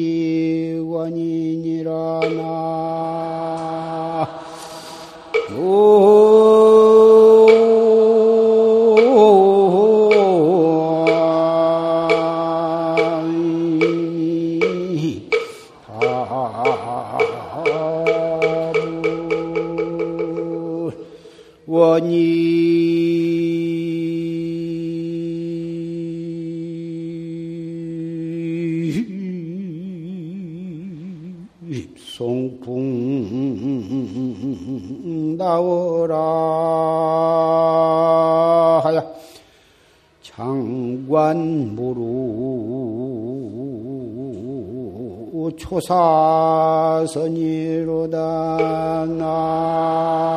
선이로다. 47.15 48.17
나. 49.17 50.35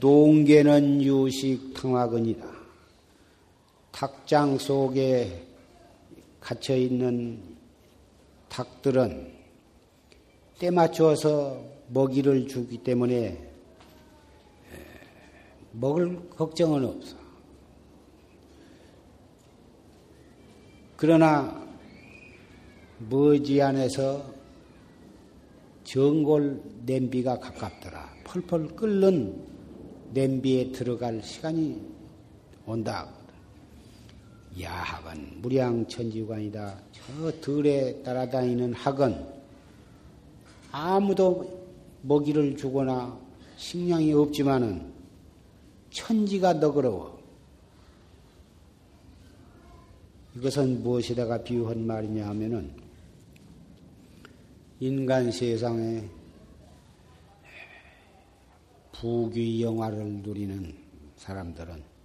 농계는 0.00 1.02
유식 1.02 1.72
평화근이다. 1.74 2.44
닭장 3.92 4.58
속에 4.58 5.45
갇혀 6.46 6.76
있는 6.76 7.42
닭들은 8.48 9.32
때 10.60 10.70
맞춰서 10.70 11.60
먹이를 11.88 12.46
주기 12.46 12.78
때문에 12.78 13.50
먹을 15.72 16.30
걱정은 16.30 16.84
없어. 16.84 17.16
그러나 20.96 21.66
머지 23.00 23.60
안에서 23.60 24.32
전골 25.82 26.62
냄비가 26.84 27.40
가깝더라. 27.40 28.18
펄펄 28.22 28.76
끓는 28.76 29.44
냄비에 30.12 30.70
들어갈 30.70 31.20
시간이 31.24 31.82
온다. 32.66 33.15
야학은 34.60 35.42
무량천지관이다. 35.42 36.78
저 36.92 37.40
들에 37.40 38.02
따라다니는 38.02 38.72
학은 38.72 39.26
아무도 40.72 41.68
먹이를 42.02 42.56
주거나 42.56 43.18
식량이 43.56 44.12
없지만은 44.12 44.92
천지가 45.90 46.54
너그러워. 46.54 47.16
이것은 50.36 50.82
무엇에다가 50.82 51.42
비유한 51.42 51.86
말이냐 51.86 52.26
하면은 52.28 52.70
인간 54.80 55.32
세상에 55.32 56.06
부귀 58.92 59.62
영화를 59.62 60.04
누리는 60.22 60.74
사람들은 61.16 61.95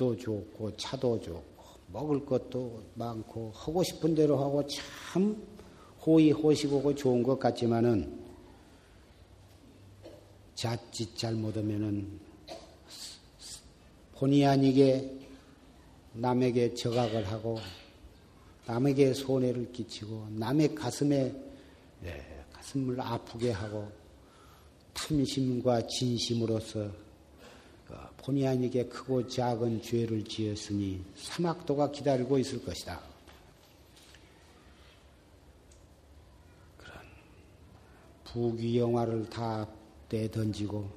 집도 0.00 0.16
좋고 0.16 0.74
차도 0.78 1.20
좋고 1.20 1.64
먹을 1.88 2.24
것도 2.24 2.82
많고 2.94 3.52
하고 3.54 3.82
싶은 3.82 4.14
대로 4.14 4.38
하고 4.38 4.66
참 4.66 5.36
호의 6.00 6.32
호식하고 6.32 6.94
좋은 6.94 7.22
것 7.22 7.38
같지만은 7.38 8.18
자칫 10.54 11.14
잘못하면은 11.14 12.18
본의 14.14 14.46
아니게 14.46 15.18
남에게 16.14 16.74
저각을 16.74 17.30
하고 17.30 17.58
남에게 18.66 19.12
손해를 19.12 19.70
끼치고 19.72 20.28
남의 20.30 20.74
가슴에 20.74 21.34
네, 22.00 22.44
가슴을 22.54 22.98
아프게 22.98 23.50
하고 23.50 23.90
탐심과 24.94 25.86
진심으로서 25.86 26.90
본의 28.18 28.46
아니게 28.46 28.86
크고 28.86 29.28
작은 29.28 29.82
죄를 29.82 30.24
지었으니 30.24 31.04
사막도가 31.16 31.90
기다리고 31.90 32.38
있을 32.38 32.62
것이다. 32.64 33.00
그런 36.76 36.98
부귀영화를 38.24 39.28
다 39.30 39.66
내던지고 40.08 40.88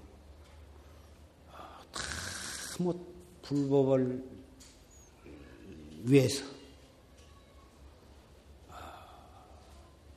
다뭐 2.77 3.13
불법을 3.41 4.23
위해서 6.03 6.45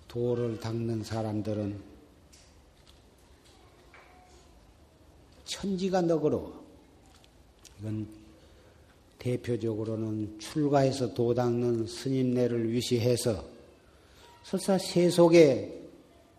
도를 0.09 0.59
닦는 0.59 1.05
사람들은 1.05 1.97
천지가 5.45 6.03
너그러워. 6.03 6.66
이건 7.81 8.07
대표적으로는 9.19 10.39
출가해서 10.39 11.15
도닦는 11.15 11.87
스님네를 11.87 12.73
위시해서 12.73 13.45
설사 14.43 14.79
세속에 14.79 15.83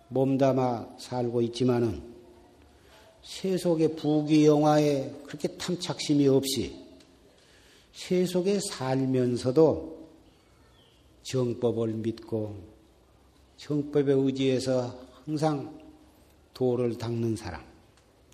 몸담아 0.10 0.95
살고 0.97 1.41
있지만은 1.41 2.02
세속의 3.23 3.95
부귀영화에 3.97 5.13
그렇게 5.26 5.50
탐착심이 5.58 6.28
없이 6.28 6.88
세속에 7.91 8.60
살면서도 8.60 9.97
정법을 11.23 11.93
믿고 11.95 12.56
정법에 13.58 14.13
의지해서 14.13 14.97
항상 15.26 15.78
도를 16.54 16.97
닦는 16.97 17.36
사람, 17.36 17.62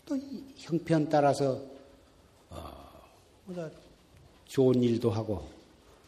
또 0.06 0.18
형편 0.56 1.10
따라서 1.10 1.54
어, 1.54 1.73
좋은 4.46 4.82
일도 4.82 5.10
하고 5.10 5.48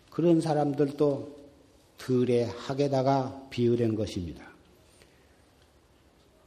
그런 0.10 0.40
사람들도 0.40 1.36
들에 1.98 2.44
학에다가 2.44 3.48
비유된 3.50 3.96
것입니다. 3.96 4.46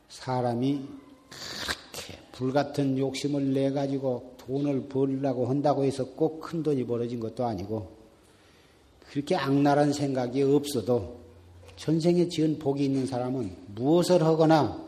사람이 0.09 0.81
그렇게 1.29 2.19
불같은 2.33 2.97
욕심을 2.99 3.53
내 3.53 3.71
가지고 3.71 4.35
돈을 4.39 4.89
벌려고 4.89 5.47
한다고 5.47 5.85
해서 5.85 6.05
꼭 6.05 6.41
큰 6.41 6.63
돈이 6.63 6.87
벌어진 6.87 7.21
것도 7.21 7.45
아니고 7.45 7.91
그렇게 9.11 9.37
악랄한 9.37 9.93
생각이 9.93 10.43
없어도 10.43 11.19
전생에 11.77 12.29
지은 12.29 12.59
복이 12.59 12.85
있는 12.85 13.07
사람은 13.07 13.55
무엇을 13.75 14.23
하거나 14.23 14.83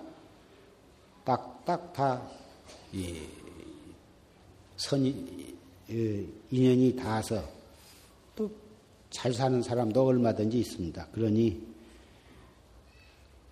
딱딱 1.24 1.92
다 1.92 2.22
선이 4.76 5.49
인연이 6.50 6.94
닿아서 6.96 7.42
또 8.36 8.50
잘 9.10 9.32
사는 9.32 9.60
사람도 9.60 10.06
얼마든지 10.06 10.58
있습니다. 10.60 11.08
그러니 11.12 11.60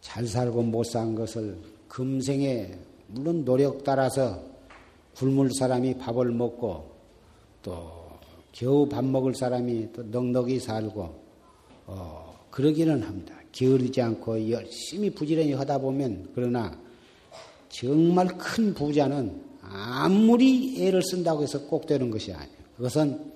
잘 0.00 0.26
살고 0.26 0.62
못 0.62 0.84
산 0.84 1.14
것을 1.14 1.58
금생에 1.88 2.78
물론 3.08 3.44
노력 3.44 3.82
따라서 3.82 4.40
굶을 5.16 5.50
사람이 5.52 5.98
밥을 5.98 6.30
먹고 6.30 6.90
또 7.62 7.90
겨우 8.52 8.88
밥 8.88 9.04
먹을 9.04 9.34
사람이 9.34 9.92
또 9.92 10.02
넉넉히 10.04 10.60
살고 10.60 11.28
어, 11.86 12.46
그러기는 12.50 13.02
합니다. 13.02 13.34
게으르지 13.50 14.00
않고 14.00 14.50
열심히 14.50 15.10
부지런히 15.10 15.54
하다 15.54 15.78
보면 15.78 16.30
그러나 16.34 16.78
정말 17.68 18.28
큰 18.38 18.72
부자는 18.72 19.47
아무리 19.70 20.82
애를 20.84 21.02
쓴다고 21.02 21.42
해서 21.42 21.60
꼭 21.66 21.86
되는 21.86 22.10
것이 22.10 22.32
아니에요. 22.32 22.58
그것은 22.76 23.32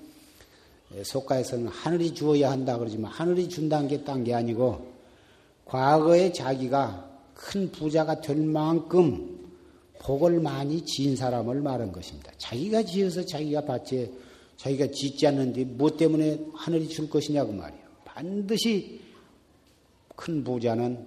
속가에서는 1.05 1.69
하늘이 1.69 2.13
주어야 2.15 2.51
한다 2.51 2.79
그러지만 2.79 3.11
하늘이 3.11 3.49
준다는 3.49 3.89
게 3.89 4.05
딴 4.05 4.25
게 4.25 4.35
아니고 4.35 4.93
과거에 5.65 6.33
자기가 6.33 7.11
큰 7.35 7.71
부자가 7.73 8.21
될 8.21 8.37
만큼 8.37 9.41
복을 10.01 10.41
많이 10.41 10.85
지은 10.85 11.17
사람을 11.17 11.61
말한 11.61 11.93
것입니다. 11.93 12.33
자기가 12.37 12.83
지어서 12.83 13.25
자기가 13.25 13.65
받지, 13.65 14.13
자기가 14.57 14.89
짓지 14.91 15.27
않는데 15.29 15.65
뭐 15.65 15.97
때문에 15.97 16.45
하늘이 16.55 16.89
줄 16.89 17.09
것이냐고 17.09 17.53
말이에요. 17.53 17.83
반드시 18.05 19.01
큰 20.17 20.45
부자는 20.45 21.07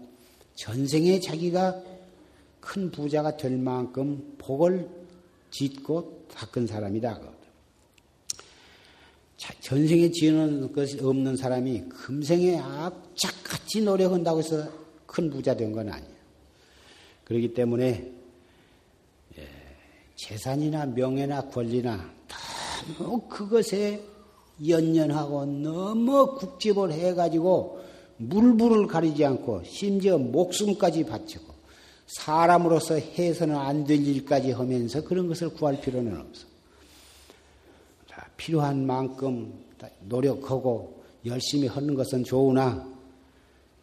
전생에 0.56 1.20
자기가 1.20 1.82
큰 2.60 2.90
부자가 2.90 3.38
될 3.38 3.58
만큼 3.58 4.36
복을 4.38 5.05
짓고 5.52 6.28
닦은 6.34 6.68
사람이다. 6.68 7.20
전생에 9.62 10.12
지은 10.12 10.72
것이 10.74 11.00
없는 11.00 11.36
사람이 11.38 11.90
금생에 11.90 12.58
악착같이 12.58 13.82
노력한다고 13.82 14.40
해서 14.40 14.68
큰 15.06 15.30
부자 15.30 15.56
된 15.56 15.72
건 15.72 15.90
아니에요. 15.90 16.16
그렇기 17.26 17.54
때문에 17.54 18.12
예, 19.38 19.48
재산이나 20.16 20.86
명예나 20.88 21.50
권리나 21.50 22.14
너무 22.98 23.22
그것에 23.28 24.04
연연하고 24.68 25.46
너무 25.46 26.36
국집을 26.36 26.92
해가지고 26.94 27.84
물불을 28.18 28.88
가리지 28.88 29.26
않고 29.26 29.64
심지어 29.66 30.18
목숨까지 30.18 31.06
바치고 31.06 31.55
사람으로서 32.08 32.96
해서는 32.96 33.56
안 33.56 33.86
될 33.86 34.06
일까지 34.06 34.52
하면서 34.52 35.04
그런 35.04 35.28
것을 35.28 35.50
구할 35.50 35.80
필요는 35.82 36.20
없어. 36.20 36.46
필요한 38.38 38.86
만큼 38.86 39.54
노력하고 40.02 41.04
열심히 41.26 41.68
하는 41.68 41.96
것은 41.96 42.24
좋으나 42.24 42.86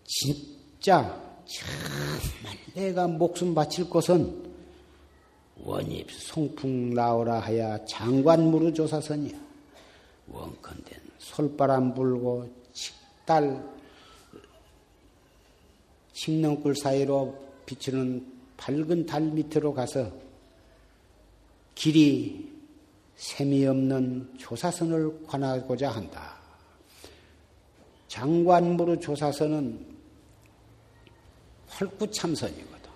진짜 0.05 1.21
정말 1.47 2.59
내가 2.75 3.09
목숨 3.09 3.55
바칠 3.55 3.89
것은 3.89 4.53
원입 5.57 6.11
송풍 6.11 6.95
나오라 6.95 7.41
하야 7.41 7.85
장관무르 7.87 8.73
조사선이야. 8.73 9.39
원컨대 10.29 10.97
솔바람 11.19 11.95
불고 11.95 12.49
칙달 12.73 13.65
칙렁굴 16.13 16.77
사이로 16.77 17.52
비추는 17.67 18.27
밝은 18.57 19.07
달 19.07 19.23
밑으로 19.23 19.75
가서 19.75 20.13
길이 21.75 22.51
셈이 23.17 23.67
없는 23.67 24.35
조사선을 24.39 25.27
관하고자 25.27 25.91
한다. 25.91 26.37
장관무르 28.09 29.01
조사선은 29.01 29.87
활구참선이거든. 31.69 32.91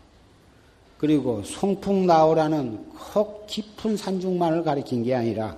그리고 0.98 1.42
송풍 1.42 2.06
나오라는 2.06 2.90
콕 2.90 3.46
깊은 3.46 3.96
산중만을 3.96 4.62
가리킨 4.62 5.02
게 5.02 5.14
아니라 5.14 5.56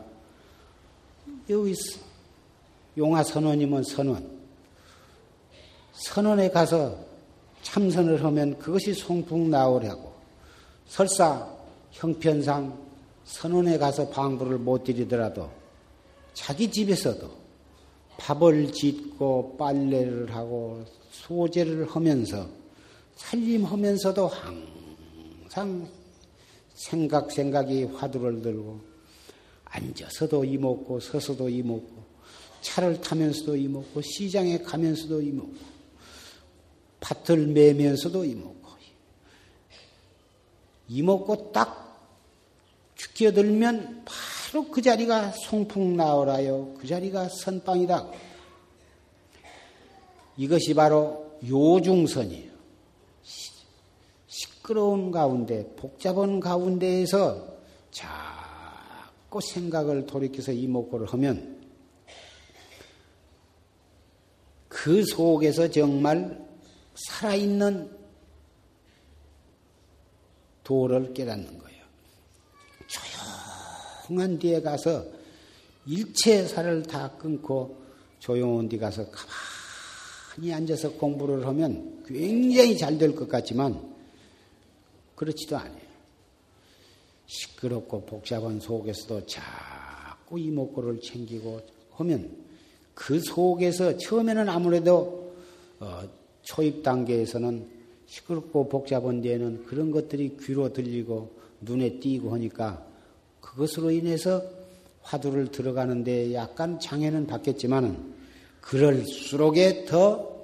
여기 1.50 1.74
용화 2.96 3.22
선원이면 3.24 3.84
선원. 3.84 4.38
선원에 5.92 6.50
가서 6.50 7.07
참선을 7.68 8.24
하면 8.24 8.58
그것이 8.58 8.94
송풍 8.94 9.50
나오라고. 9.50 10.10
설사 10.86 11.46
형편상 11.90 12.78
선원에 13.24 13.76
가서 13.76 14.08
방부를 14.08 14.56
못 14.56 14.84
드리더라도 14.84 15.50
자기 16.32 16.70
집에서도 16.70 17.30
밥을 18.16 18.72
짓고 18.72 19.56
빨래를 19.58 20.34
하고 20.34 20.82
소재를 21.10 21.86
하면서 21.86 22.48
살림하면서도 23.16 24.28
항상 24.28 25.86
생각 26.72 27.30
생각이 27.30 27.84
화두를 27.84 28.40
들고 28.40 28.80
앉아서도 29.64 30.44
이먹고 30.44 31.00
서서도 31.00 31.50
이먹고 31.50 32.02
차를 32.62 33.00
타면서도 33.02 33.56
이먹고 33.56 34.00
시장에 34.00 34.58
가면서도 34.58 35.20
이먹고 35.20 35.77
밭을 37.00 37.48
매면서도 37.48 38.24
이먹고 38.24 38.58
이먹고 40.88 41.52
딱 41.52 41.88
죽여들면 42.96 44.04
바로 44.04 44.68
그 44.68 44.82
자리가 44.82 45.32
송풍 45.32 45.96
나오라요. 45.96 46.74
그 46.78 46.86
자리가 46.86 47.28
선방이다. 47.28 48.10
이것이 50.36 50.74
바로 50.74 51.38
요중선이에요. 51.46 52.48
시끄러운 54.26 55.10
가운데, 55.10 55.66
복잡한 55.76 56.40
가운데에서 56.40 57.58
자꾸 57.90 59.40
생각을 59.40 60.06
돌이켜서 60.06 60.52
이목구를 60.52 61.06
하면 61.08 61.58
그 64.68 65.04
속에서 65.04 65.70
정말 65.70 66.47
살아있는 67.06 67.96
도를 70.64 71.14
깨닫는 71.14 71.58
거예요. 71.58 71.84
조용한 74.06 74.38
뒤에 74.38 74.60
가서 74.60 75.04
일체 75.86 76.46
살을 76.46 76.82
다 76.82 77.10
끊고 77.16 77.80
조용한 78.18 78.68
데 78.68 78.76
가서 78.78 79.06
가만히 79.10 80.52
앉아서 80.52 80.92
공부를 80.92 81.46
하면 81.46 82.02
굉장히 82.06 82.76
잘 82.76 82.98
될 82.98 83.14
것 83.14 83.28
같지만 83.28 83.96
그렇지도 85.14 85.56
않아요. 85.56 85.88
시끄럽고 87.26 88.04
복잡한 88.06 88.60
속에서도 88.60 89.26
자꾸 89.26 90.38
이목구를 90.38 91.00
챙기고 91.00 91.60
하면 91.92 92.36
그 92.94 93.20
속에서 93.20 93.96
처음에는 93.96 94.48
아무래도 94.48 95.34
어, 95.80 96.02
초입 96.48 96.82
단계에서는 96.82 97.66
시끄럽고 98.06 98.70
복잡한 98.70 99.20
데에는 99.20 99.66
그런 99.66 99.90
것들이 99.90 100.38
귀로 100.40 100.72
들리고 100.72 101.30
눈에 101.60 101.98
띄고 102.00 102.32
하니까 102.32 102.86
그것으로 103.42 103.90
인해서 103.90 104.42
화두를 105.02 105.50
들어가는데 105.50 106.32
약간 106.32 106.80
장애는 106.80 107.26
받겠지만은 107.26 108.14
그럴수록에 108.62 109.84
더 109.84 110.38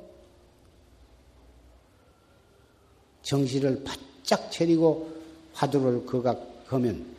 정신을 3.23 3.83
바짝 3.85 4.53
차리고 4.53 5.11
화두를 5.55 6.05
거각하면 6.05 7.15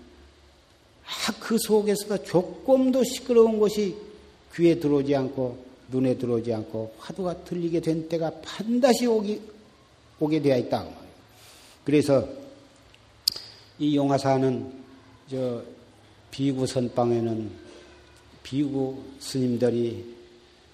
아, 1.05 1.39
그 1.39 1.57
속에서도 1.57 2.23
조금도 2.23 3.03
시끄러운 3.03 3.59
것이 3.59 3.95
귀에 4.53 4.79
들어오지 4.79 5.15
않고 5.15 5.64
눈에 5.89 6.17
들어오지 6.17 6.53
않고 6.53 6.93
화두가 6.97 7.43
들리게 7.43 7.79
된 7.79 8.07
때가 8.09 8.31
반드시 8.41 9.05
오기 9.05 9.41
오게 10.19 10.41
되어 10.41 10.57
있다. 10.57 10.88
그래서 11.83 12.27
이 13.77 13.95
용화사는 13.95 14.71
저 15.29 15.61
비구 16.31 16.65
선방에는 16.65 17.51
비구 18.41 19.01
스님들이 19.19 20.15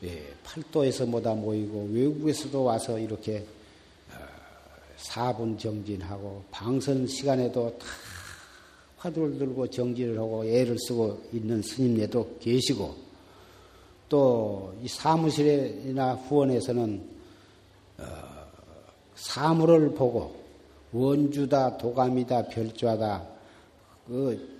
예, 0.04 0.34
팔도에서 0.44 1.06
모다 1.06 1.36
모이고 1.36 1.90
외국에서도 1.92 2.64
와서 2.64 2.98
이렇게 2.98 3.46
어, 4.12 4.16
사분 4.98 5.58
정진하고 5.58 6.44
방선 6.50 7.06
시간에도 7.08 7.78
다 7.78 7.86
화두를 8.98 9.38
들고 9.38 9.68
정진을 9.68 10.18
하고 10.18 10.46
애를 10.46 10.78
쓰고 10.80 11.24
있는 11.34 11.62
스님네도 11.62 12.38
계시고 12.40 13.11
또 14.12 14.74
이 14.84 14.88
사무실이나 14.88 16.16
후원에서는 16.16 17.02
어, 18.00 18.04
사물을 19.16 19.94
보고 19.94 20.36
원주다 20.92 21.78
도감이다 21.78 22.48
별좌다 22.50 23.26
그 24.08 24.60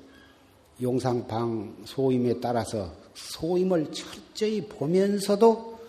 용상방 0.82 1.84
소임에 1.86 2.40
따라서 2.40 2.92
소임을 3.14 3.92
철저히 3.92 4.62
보면서도 4.62 5.80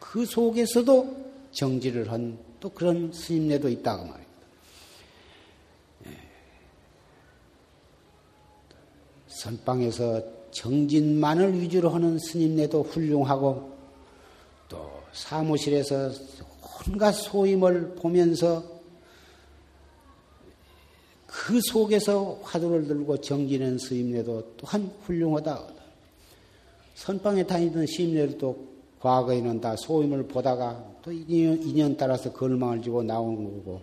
그 0.00 0.24
속에서도 0.24 1.16
정지를 1.52 2.10
한 2.10 2.52
또 2.62 2.68
그런 2.68 3.12
스님네도 3.12 3.68
있다고 3.68 4.04
말입니다. 4.04 4.32
예. 6.06 6.16
선방에서 9.26 10.22
정진만을 10.52 11.60
위주로 11.60 11.90
하는 11.90 12.18
스님네도 12.18 12.82
훌륭하고 12.84 13.72
또 14.68 14.90
사무실에서 15.12 16.10
온갖 16.88 17.12
소임을 17.12 17.96
보면서 17.96 18.62
그 21.26 21.60
속에서 21.62 22.38
화두를 22.42 22.86
들고 22.86 23.20
정지는 23.20 23.78
스님네도 23.78 24.54
또한 24.58 24.90
훌륭하다. 25.04 25.62
선방에 26.94 27.46
다니던 27.46 27.86
스님네들도 27.86 28.72
과거에는 29.00 29.60
다 29.60 29.74
소임을 29.76 30.28
보다가 30.28 30.84
또 31.02 31.10
인연, 31.10 31.96
따라서 31.96 32.32
걸망을 32.32 32.82
지고 32.82 33.02
나오는 33.02 33.44
거고, 33.44 33.80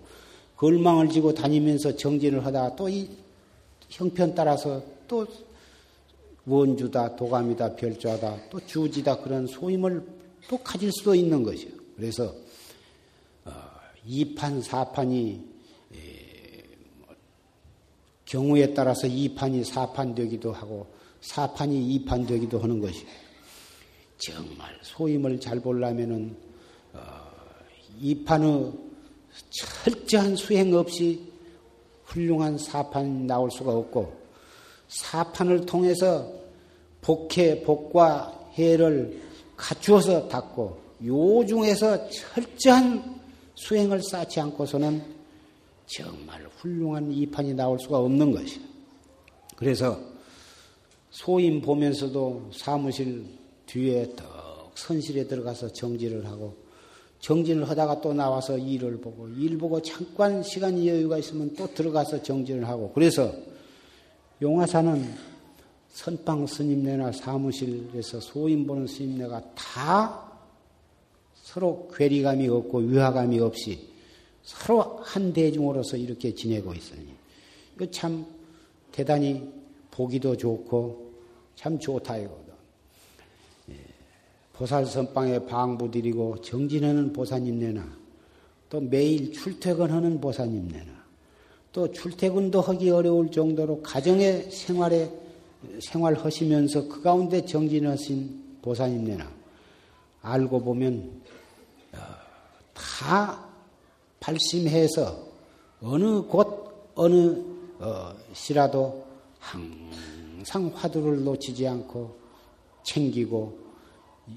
걸망을 0.55 1.09
지고 1.09 1.33
다니면서 1.33 1.97
정진을 1.97 2.45
하다가 2.45 2.75
또 2.75 2.87
이 2.87 3.09
형편 3.89 4.35
따라서 4.35 4.81
또 5.07 5.25
원주다, 6.45 7.15
도감이다, 7.15 7.75
별좌다, 7.75 8.49
또 8.49 8.59
주지다 8.65 9.21
그런 9.21 9.45
소임을 9.47 10.05
또 10.47 10.57
가질 10.57 10.91
수도 10.91 11.13
있는 11.13 11.43
것이요. 11.43 11.71
그래서 11.95 12.33
어, 13.45 13.51
이판 14.05 14.61
사판이 14.61 15.49
경우에 18.29 18.75
따라서 18.75 19.07
2판이 19.07 19.65
4판 19.65 20.13
되기도 20.13 20.53
하고 20.53 20.85
4판이 21.21 22.05
2판 22.05 22.27
되기도 22.27 22.59
하는 22.59 22.79
것이 22.79 23.03
정말 24.19 24.77
소임을 24.83 25.39
잘 25.39 25.59
보려면은 25.59 26.37
어, 26.93 26.99
2판의 27.99 28.77
철저한 29.49 30.35
수행 30.35 30.71
없이 30.75 31.27
훌륭한 32.03 32.57
4판 32.57 33.25
나올 33.25 33.49
수가 33.49 33.71
없고 33.71 34.28
4판을 34.89 35.65
통해서 35.65 36.31
복해 37.01 37.61
복과 37.63 38.51
해를 38.53 39.21
갖추어서 39.55 40.27
닦고 40.27 40.79
요 41.05 41.45
중에서 41.45 42.09
철저한 42.09 43.19
수행을 43.55 44.01
쌓지 44.03 44.39
않고서는 44.39 45.01
정말 45.85 46.47
훌륭한 46.57 47.11
이판이 47.11 47.53
나올 47.53 47.79
수가 47.79 47.99
없는 47.99 48.31
것이에요. 48.31 48.61
그래서 49.55 49.99
소임 51.09 51.61
보면서도 51.61 52.51
사무실 52.53 53.25
뒤에 53.65 54.15
떡 54.15 54.71
선실에 54.75 55.25
들어가서 55.25 55.73
정진을 55.73 56.25
하고 56.25 56.55
정진을 57.19 57.67
하다가 57.67 58.01
또 58.01 58.13
나와서 58.13 58.57
일을 58.57 59.01
보고 59.01 59.27
일 59.27 59.57
보고 59.57 59.81
잠깐 59.81 60.41
시간 60.41 60.85
여유가 60.85 61.17
있으면 61.17 61.53
또 61.55 61.67
들어가서 61.73 62.23
정진을 62.23 62.67
하고 62.67 62.91
그래서 62.93 63.33
용화사는 64.41 65.29
선방 65.89 66.47
스님네나 66.47 67.11
사무실에서 67.11 68.19
소임 68.21 68.65
보는 68.65 68.87
스님네가 68.87 69.53
다 69.53 70.31
서로 71.35 71.89
괴리감이 71.93 72.47
없고 72.47 72.79
위화감이 72.79 73.39
없이 73.39 73.89
서로 74.43 74.99
한 75.03 75.33
대중으로서 75.33 75.97
이렇게 75.97 76.33
지내고 76.33 76.73
있으니 76.73 77.07
그참 77.75 78.25
대단히 78.91 79.51
보기도 79.91 80.35
좋고 80.37 81.11
참 81.55 81.77
좋다 81.77 82.17
이거든. 82.17 82.53
예, 83.71 83.75
보살 84.53 84.85
선방에 84.85 85.39
방부 85.45 85.91
드리고 85.91 86.39
정진하는 86.41 87.11
보사님네나 87.11 87.97
또 88.69 88.79
매일 88.79 89.33
출퇴근하는 89.33 90.21
보사님네나 90.21 90.98
또 91.71 91.91
출퇴근도 91.91 92.61
하기 92.61 92.89
어려울 92.89 93.29
정도로 93.31 93.81
가정의 93.81 94.51
생활에 94.51 95.11
생활하시면서 95.81 96.87
그 96.87 97.01
가운데 97.01 97.45
정진하신 97.45 98.59
보사님네나 98.61 99.29
알고 100.21 100.61
보면 100.61 101.21
어, 101.93 101.97
다 102.73 103.45
발심해서 104.19 105.27
어느 105.81 106.21
곳 106.23 106.91
어느 106.95 107.41
어, 107.79 108.13
시라도 108.33 109.05
항상 109.39 110.71
화두를 110.73 111.23
놓치지 111.23 111.67
않고 111.67 112.17
챙기고 112.83 113.57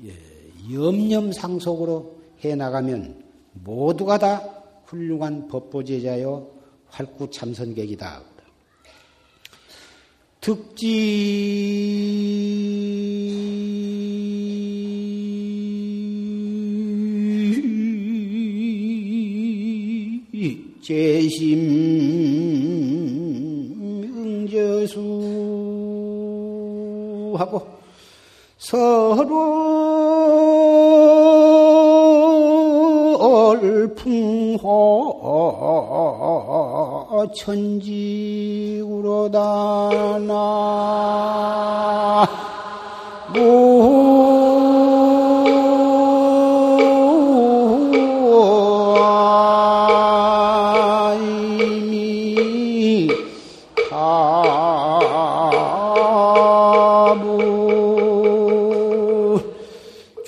예, 0.05 0.75
염념상속으로 0.75 2.17
해 2.45 2.55
나가면 2.55 3.25
모두가 3.53 4.19
다 4.19 4.63
훌륭한 4.87 5.49
법보제자요 5.49 6.62
활구 6.93 7.31
참선객이다. 7.31 8.23
득지 10.41 10.83
재심 20.83 22.22
천지우로다나 37.29 38.73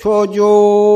조조 0.05 0.94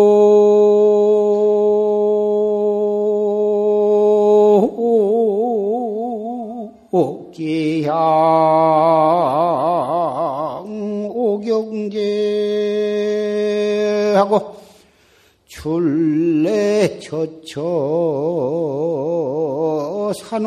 처처 20.30 20.38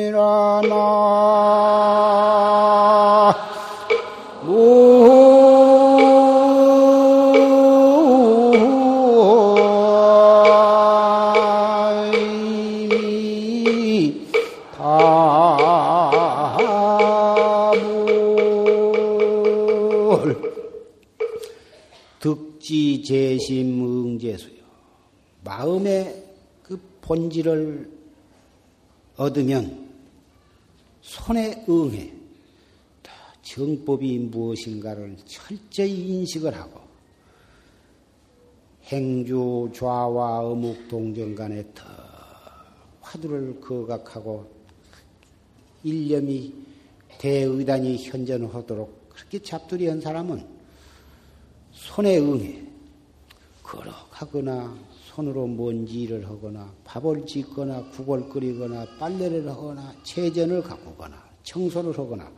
득지 22.20 23.03
재심 23.03 23.82
응제수요. 23.82 24.61
마음에 25.42 26.30
그 26.71 26.81
본질을 27.01 27.91
얻으면 29.16 29.91
손에 31.01 31.64
응해 31.68 32.12
정법이 33.43 34.21
무엇인가를 34.21 35.16
철저히 35.25 35.91
인식을 35.91 36.55
하고 36.55 36.81
행주 38.85 39.68
좌와 39.75 40.47
어묵 40.47 40.87
동정 40.87 41.35
간에 41.35 41.64
더 41.75 41.85
화두를 43.01 43.61
거각하고 43.61 44.49
일념이 45.83 46.55
대의단이 47.18 47.97
현전하도록 48.05 49.09
그렇게 49.09 49.41
잡두리 49.41 49.89
한 49.89 50.01
사람은 50.01 50.47
손에 51.73 52.18
응해 52.18 52.62
걸어가거나 53.64 54.89
손으로 55.11 55.47
뭔지 55.47 56.03
일을 56.03 56.29
하거나 56.29 56.73
밥을 56.85 57.27
짓거나 57.27 57.91
국을 57.91 58.29
끓이거나 58.29 58.87
빨래를 58.99 59.49
하거나 59.49 59.93
체전을 60.05 60.63
가꾸거나 60.63 61.31
청소를 61.43 61.99
하거나 61.99 62.31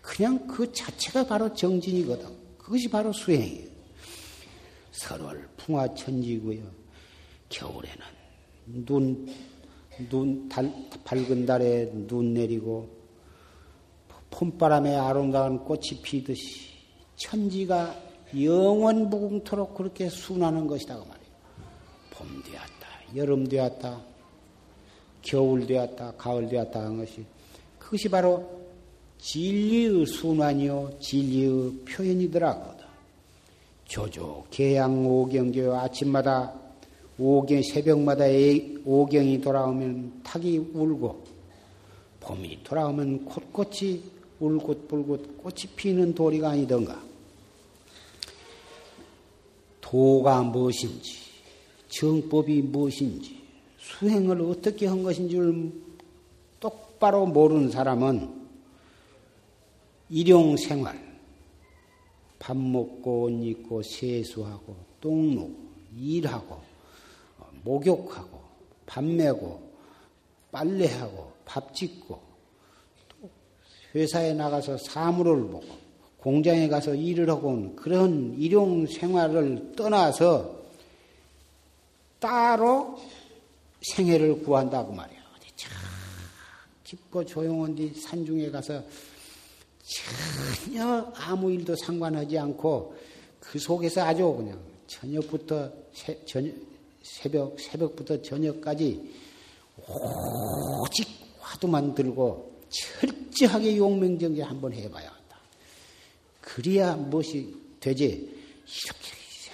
그냥 0.00 0.46
그 0.46 0.70
자체가 0.70 1.26
바로 1.26 1.52
정진이거든. 1.52 2.28
그것이 2.58 2.88
바로 2.88 3.12
수행이에요. 3.12 3.68
설월 4.92 5.48
풍화천지고요. 5.56 6.62
겨울에는 7.48 7.98
눈, 8.66 9.26
눈, 10.08 10.48
달, 10.48 10.72
밝은 11.04 11.46
달에 11.46 11.90
눈 12.06 12.34
내리고 12.34 12.88
봄바람에 14.30 14.94
아름다운 14.94 15.58
꽃이 15.64 16.00
피듯이 16.02 16.74
천지가 17.16 17.94
영원 18.40 19.08
무궁토록 19.10 19.74
그렇게 19.74 20.08
순하는 20.08 20.66
것이다. 20.66 21.13
봄 22.16 22.42
되었다, 22.42 23.16
여름 23.16 23.48
되었다, 23.48 24.00
겨울 25.22 25.66
되었다, 25.66 26.12
가을 26.16 26.48
되었다 26.48 26.80
하는 26.80 26.98
것이 26.98 27.24
그것이 27.78 28.08
바로 28.08 28.64
진리의 29.18 30.06
순환이요, 30.06 30.98
진리의 31.00 31.72
표현이더라거든. 31.88 32.84
조조, 33.86 34.44
개양, 34.50 35.06
오경교 35.06 35.74
아침마다 35.74 36.52
오경, 37.18 37.62
새벽마다 37.62 38.24
오경이 38.84 39.40
돌아오면 39.40 40.22
탁이 40.24 40.58
울고, 40.58 41.24
봄이 42.20 42.62
돌아오면 42.64 43.24
곳곳이 43.24 44.02
울긋불긋 44.40 45.38
꽃이 45.42 45.74
피는 45.76 46.14
도리가 46.14 46.50
아니던가. 46.50 47.00
도가 49.80 50.42
무엇인지, 50.42 51.23
정법이 51.94 52.62
무엇인지, 52.62 53.40
수행을 53.78 54.40
어떻게 54.42 54.86
한 54.86 55.02
것인지를 55.02 55.72
똑바로 56.58 57.24
모르는 57.26 57.70
사람은 57.70 58.42
일용생활, 60.10 60.98
밥 62.38 62.56
먹고 62.56 63.22
옷 63.22 63.30
입고 63.30 63.82
세수하고 63.82 64.76
똥 65.00 65.34
누고 65.34 65.54
일하고 65.96 66.60
목욕하고 67.62 68.40
밥 68.86 69.04
메고 69.04 69.62
빨래하고 70.50 71.32
밥 71.44 71.74
짓고 71.74 72.20
회사에 73.94 74.34
나가서 74.34 74.76
사물을 74.78 75.42
보고 75.42 75.64
공장에 76.18 76.68
가서 76.68 76.94
일을 76.94 77.30
하고 77.30 77.48
온 77.48 77.76
그런 77.76 78.34
일용 78.38 78.86
생활을 78.86 79.72
떠나서 79.76 80.63
따로 82.24 82.98
생애를 83.82 84.42
구한다고 84.42 84.94
말이야. 84.94 85.20
어디 85.36 85.46
참 85.56 85.70
깊고 86.82 87.26
조용한 87.26 87.74
데 87.74 87.92
산중에 87.92 88.50
가서 88.50 88.82
전혀 90.64 91.12
아무 91.16 91.52
일도 91.52 91.76
상관하지 91.76 92.38
않고 92.38 92.96
그 93.40 93.58
속에서 93.58 94.06
아주 94.06 94.32
그냥 94.38 94.58
저녁부터 94.86 95.70
새, 95.92 96.18
저녁, 96.24 96.54
새벽, 97.02 97.60
새벽부터 97.60 98.22
저녁까지 98.22 99.14
오직 99.86 101.06
화두만 101.40 101.94
들고 101.94 102.58
철저하게 102.70 103.76
용맹정제 103.76 104.40
한번 104.40 104.72
해봐야 104.72 105.10
한다. 105.10 105.38
그래야 106.40 106.96
무엇이 106.96 107.54
되지. 107.80 108.32
이렇게 108.66 109.03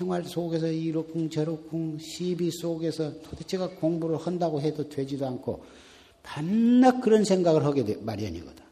생활 0.01 0.24
속에서 0.24 0.66
이렇쿵 0.66 1.28
저렇쿵 1.28 1.98
시비 1.98 2.51
속에서 2.51 3.20
도대체가 3.20 3.68
공부를 3.68 4.16
한다고 4.16 4.59
해도 4.59 4.88
되지도 4.88 5.26
않고 5.26 5.62
밤낮 6.22 7.03
그런 7.03 7.22
생각을 7.22 7.66
하게 7.66 7.84
돼, 7.84 7.96
마련이거든. 7.96 8.64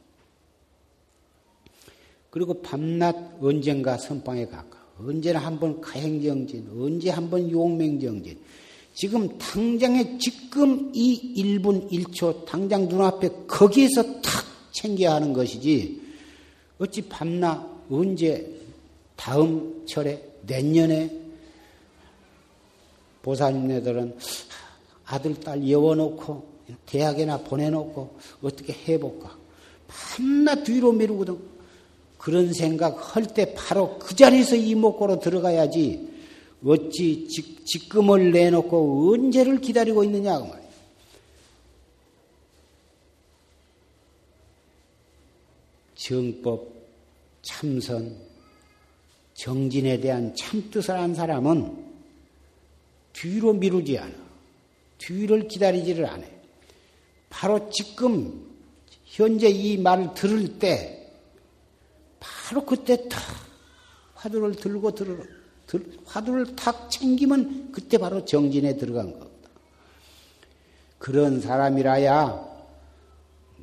그리고 2.30 2.62
밤낮 2.62 3.14
언젠가 3.40 3.98
선방에 3.98 4.46
가까 4.46 4.78
언제나 4.98 5.40
한번 5.40 5.82
가행정진, 5.82 6.66
언제 6.78 7.10
한번 7.10 7.50
용맹정진. 7.50 8.38
지금 8.94 9.36
당장에 9.36 10.16
지금 10.16 10.90
이 10.94 11.34
1분 11.36 11.90
1초 11.90 12.46
당장 12.46 12.88
눈앞에 12.88 13.28
거기에서 13.46 14.02
탁 14.22 14.44
챙겨야 14.72 15.16
하는 15.16 15.34
것이지. 15.34 16.00
어찌 16.78 17.02
밤낮 17.02 17.62
언제 17.90 18.50
다음 19.14 19.84
철에 19.86 20.27
내년에 20.48 21.10
보살님네들은 23.22 24.18
아들, 25.04 25.38
딸 25.40 25.68
여워놓고 25.70 26.58
대학에나 26.86 27.38
보내놓고 27.38 28.18
어떻게 28.42 28.72
해볼까. 28.72 29.36
밤낮 29.86 30.64
뒤로 30.64 30.92
미루거든. 30.92 31.38
그런 32.18 32.52
생각 32.52 33.16
할 33.16 33.24
때 33.26 33.54
바로 33.54 33.98
그 33.98 34.14
자리에서 34.14 34.56
이목구로 34.56 35.20
들어가야지 35.20 36.08
어찌 36.64 37.28
지, 37.28 37.88
금을 37.88 38.32
내놓고 38.32 39.12
언제를 39.12 39.60
기다리고 39.60 40.02
있느냐 40.04 40.34
그. 40.34 40.68
정법, 45.94 46.72
참선, 47.42 48.16
정진에 49.38 50.00
대한 50.00 50.34
참뜻을 50.34 50.98
한 50.98 51.14
사람은 51.14 51.84
뒤로 53.12 53.52
미루지 53.52 53.96
않아. 53.96 54.12
뒤를 54.98 55.46
기다리지를 55.46 56.06
않아. 56.06 56.26
바로 57.30 57.70
지금 57.70 58.44
현재 59.04 59.48
이 59.48 59.78
말을 59.78 60.14
들을 60.14 60.58
때 60.58 61.12
바로 62.18 62.64
그때 62.64 63.08
탁 63.08 63.20
화두를 64.14 64.56
들고 64.56 64.92
들어 64.96 65.16
화두를 66.04 66.56
탁 66.56 66.90
챙기면 66.90 67.70
그때 67.70 67.96
바로 67.96 68.24
정진에 68.24 68.76
들어간 68.76 69.16
겁니다. 69.16 69.50
그런 70.98 71.40
사람이라야 71.40 72.44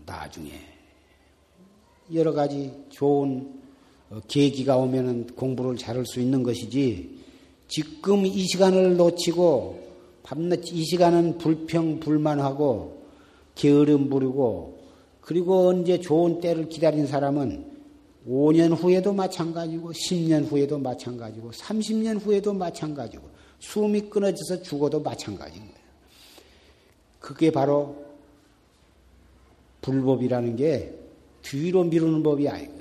나중에 0.05 0.53
여러 2.13 2.31
가지 2.31 2.85
좋은 2.91 3.41
어, 3.41 3.64
계기가 4.27 4.77
오면은 4.77 5.27
공부를 5.35 5.77
잘할 5.77 6.05
수 6.05 6.19
있는 6.19 6.43
것이지 6.43 7.09
지금 7.67 8.25
이 8.25 8.45
시간을 8.47 8.97
놓치고 8.97 9.83
밤낮 10.23 10.71
이 10.71 10.83
시간은 10.83 11.37
불평 11.37 11.99
불만하고 11.99 13.01
게으름 13.55 14.09
부리고 14.09 14.79
그리고 15.21 15.67
언제 15.67 15.99
좋은 15.99 16.39
때를 16.39 16.69
기다린 16.69 17.07
사람은 17.07 17.73
5년 18.27 18.75
후에도 18.75 19.13
마찬가지고 19.13 19.91
10년 19.91 20.49
후에도 20.49 20.77
마찬가지고 20.79 21.51
30년 21.51 22.19
후에도 22.19 22.53
마찬가지고 22.53 23.29
숨이 23.59 24.01
끊어져서 24.09 24.61
죽어도 24.63 25.01
마찬가지인 25.01 25.61
거예요. 25.61 25.85
그게 27.19 27.51
바로 27.51 28.03
불법이라는 29.81 30.55
게 30.55 30.93
뒤로 31.41 31.83
미루는 31.83 32.23
법이 32.23 32.47
아니거든. 32.49 32.74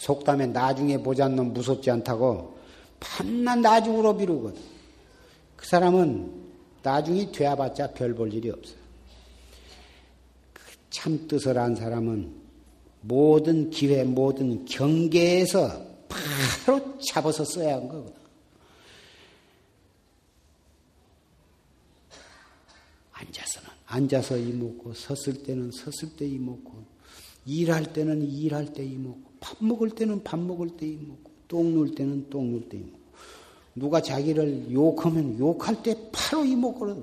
속담에 0.00 0.46
나중에 0.46 0.96
놈 1.36 1.52
무섭지 1.52 1.90
않다고 1.90 2.58
밤낮 2.98 3.56
나중으로 3.56 4.14
미루거든. 4.14 4.60
그 5.56 5.66
사람은 5.66 6.32
나중이 6.82 7.30
되어봤자 7.32 7.92
별 7.92 8.14
볼 8.14 8.32
일이 8.32 8.48
없어요. 8.50 8.80
그참 10.54 11.28
뜻을 11.28 11.58
안 11.58 11.76
사람은 11.76 12.34
모든 13.02 13.68
기회, 13.68 14.02
모든 14.04 14.64
경계에서 14.64 15.84
바로 16.08 16.98
잡아서 17.00 17.44
써야 17.44 17.76
하는 17.76 17.88
거거든. 17.88 18.20
앉아서는 23.12 23.68
앉아서 23.84 24.38
이먹고, 24.38 24.94
섰을 24.94 25.42
때는 25.42 25.70
섰을 25.72 26.16
때 26.16 26.26
이먹고, 26.26 26.84
일할 27.44 27.92
때는 27.92 28.22
일할 28.22 28.72
때 28.72 28.82
이먹고, 28.82 29.29
밥 29.40 29.56
먹을 29.64 29.90
때는 29.90 30.22
밥 30.22 30.38
먹을 30.38 30.68
때 30.76 30.86
이먹고, 30.86 31.30
똥눌 31.48 31.94
때는 31.94 32.28
똥눌때 32.30 32.76
이먹고, 32.76 33.00
누가 33.74 34.00
자기를 34.00 34.70
욕하면 34.72 35.38
욕할 35.38 35.82
때 35.82 35.94
바로 36.12 36.44
이먹거든. 36.44 37.02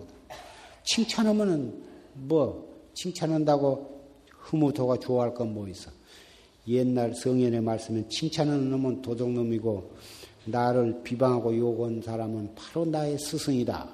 칭찬하면은 0.83 1.83
뭐 2.13 2.67
칭찬한다고 2.93 3.97
흐무토가 4.29 4.97
좋아할 4.97 5.33
건 5.33 5.53
뭐 5.53 5.67
있어? 5.67 5.91
옛날 6.67 7.13
성현의 7.13 7.61
말씀은 7.61 8.09
칭찬하는 8.09 8.69
놈은 8.69 9.01
도둑놈이고 9.01 9.91
나를 10.45 11.01
비방하고 11.03 11.57
욕한 11.57 12.01
사람은 12.01 12.55
바로 12.55 12.85
나의 12.85 13.17
스승이다. 13.17 13.89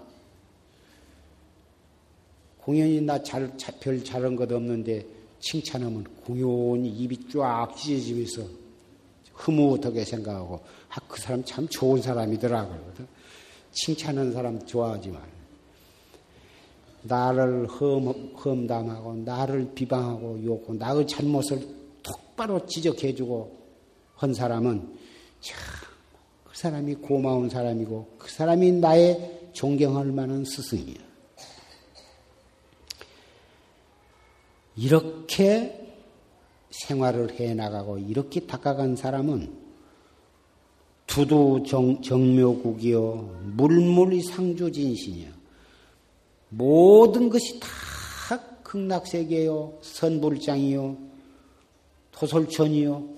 공연히 2.59 3.01
나 3.01 3.21
잘, 3.21 3.51
별 3.79 4.03
잘한 4.03 4.35
것 4.35 4.51
없는데 4.51 5.05
칭찬하면 5.43 6.03
공연히 6.25 6.89
입이 6.89 7.29
쫙 7.29 7.75
찢어지면서 7.75 8.43
흐뭇하게 9.33 10.05
생각하고 10.05 10.61
아, 10.89 10.99
그 11.07 11.19
사람 11.19 11.43
참 11.43 11.67
좋은 11.67 12.01
사람이더라. 12.01 12.67
그러거든. 12.67 13.07
칭찬하는 13.71 14.31
사람 14.33 14.63
좋아하지 14.65 15.09
말. 15.09 15.21
나를 17.03 17.67
험, 17.67 18.33
험담하고 18.35 19.15
나를 19.15 19.73
비방하고 19.73 20.43
욕하고 20.43 20.73
나의 20.75 21.07
잘못을 21.07 21.67
똑바로 22.01 22.65
지적해주고 22.65 23.63
한 24.15 24.33
사람은 24.33 24.97
참 25.41 25.93
그 26.53 26.59
사람이 26.59 26.95
고마운 26.95 27.49
사람이고 27.49 28.15
그 28.19 28.29
사람이 28.29 28.73
나의 28.73 29.49
존경할 29.53 30.05
만한 30.11 30.45
스승이야. 30.45 31.12
이렇게 34.75 35.79
생활을 36.71 37.39
해 37.39 37.53
나가고 37.53 37.99
이렇게 37.99 38.41
닦아간 38.47 38.95
사람은 38.95 39.61
두두 41.05 41.63
정, 41.67 42.01
정묘국이요 42.01 43.41
물물이 43.55 44.23
상주진신이요. 44.23 45.31
모든 46.49 47.29
것이 47.29 47.59
다 47.59 47.67
극락세계요 48.63 49.79
선불장이요 49.81 50.97
토솔천이요. 52.11 53.13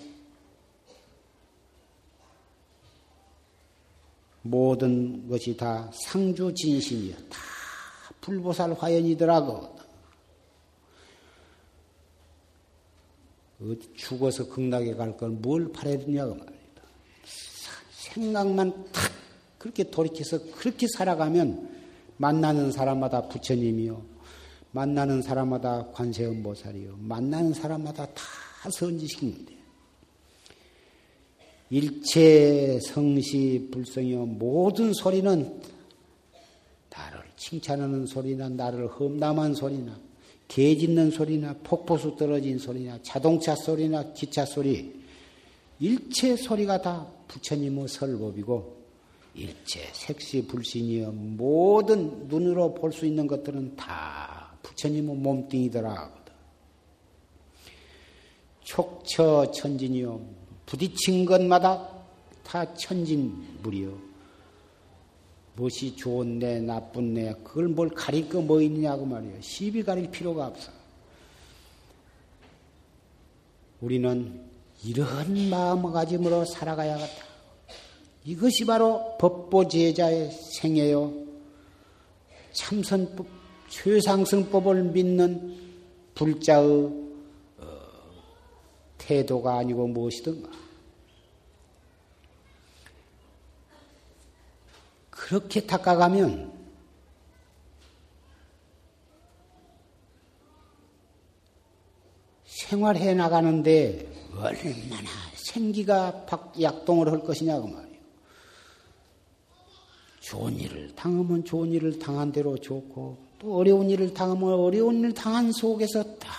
모든 4.42 5.28
것이 5.28 5.58
다 5.58 5.90
상주진신이요. 5.94 7.16
다 7.16 7.40
불보살 8.22 8.74
화연이더라고. 8.74 9.76
어디 9.76 9.76
죽어서 13.96 14.48
극락에 14.48 14.94
갈 14.96 15.16
걸뭘 15.18 15.72
팔아야 15.72 15.98
되냐고 15.98 16.36
말이다. 16.36 16.56
생각만 17.92 18.72
탁 18.92 19.12
그렇게 19.58 19.84
돌이켜서 19.90 20.40
그렇게 20.56 20.88
살아가면 20.88 21.70
만나는 22.18 22.72
사람마다 22.72 23.28
부처님이요. 23.28 24.16
만나는 24.72 25.22
사람마다 25.22 25.88
관세음 25.94 26.44
보살이요. 26.44 26.98
만나는 27.00 27.54
사람마다 27.54 28.06
다 28.08 28.24
선지식인데. 28.70 29.56
일체 31.70 32.80
성시 32.82 33.70
불성이요. 33.72 34.26
모든 34.26 34.94
소리는 34.94 35.62
나를 36.90 37.24
칭찬하는 37.38 38.06
소리나 38.06 38.50
나를 38.50 38.88
험담한 38.88 39.56
소리나 39.56 39.98
개 40.48 40.76
짖는 40.78 41.12
소리나 41.12 41.56
폭포수 41.64 42.16
떨어진 42.18 42.58
소리나 42.60 43.00
자동차 43.02 43.56
소리나 43.56 44.14
기차 44.14 44.46
소리 44.46 44.94
일체 45.80 46.36
소리가 46.36 46.82
다 46.82 47.08
부처님의 47.28 47.88
설법이고 47.88 48.76
일체 49.34 49.82
색시 49.92 50.48
불신이여 50.48 51.12
모든 51.12 52.28
눈으로 52.28 52.74
볼 52.74 52.92
수 52.94 53.06
있는 53.06 53.28
것들은 53.28 53.76
다 53.76 54.58
부처님의 54.64 55.16
몸뚱이더라. 55.16 56.14
촉처 58.64 59.52
천진이요 59.52 60.22
부딪힌 60.66 61.26
것마다 61.26 61.90
다 62.44 62.74
천진물이요. 62.74 64.15
무엇이 65.56 65.96
좋은데 65.96 66.60
나쁜데 66.62 67.36
그걸 67.44 67.68
뭘 67.70 67.90
가릴 67.90 68.28
거 68.30 68.42
뭐 68.42 68.62
있냐고 68.62 69.06
말이에요. 69.06 69.42
시비 69.42 69.84
가릴 69.84 70.12
필요가 70.12 70.48
없어. 70.48 70.72
우리는 73.82 74.42
이러한 74.84 75.50
마음가짐으로 75.50 76.46
살아가야겠다. 76.46 77.26
이것이 78.26 78.66
바로 78.66 79.16
법보제자의 79.20 80.32
생애요. 80.32 81.14
참선법, 82.54 83.28
최상승법을 83.70 84.84
믿는 84.86 85.58
불자의 86.16 86.68
어, 87.58 87.66
태도가 88.98 89.58
아니고 89.58 89.88
무엇이든가. 89.88 90.65
그렇게 95.26 95.66
닦아가면 95.66 96.54
생활해 102.46 103.16
나가는데 103.16 104.08
얼마나 104.36 105.10
생기가 105.34 106.28
약동을 106.62 107.12
할 107.12 107.22
것이냐고 107.22 107.68
말이에요. 107.68 108.00
좋은 110.20 110.60
일을 110.60 110.94
당하면 110.96 111.44
좋은 111.44 111.72
일을 111.72 111.98
당한 111.98 112.32
대로 112.32 112.60
좋고 112.60 113.18
또 113.40 113.58
어려운 113.58 113.90
일을 113.90 114.14
당하면 114.14 114.54
어려운 114.54 115.00
일을 115.00 115.16
당한 115.16 115.52
속에서 115.52 116.04
다 116.20 116.36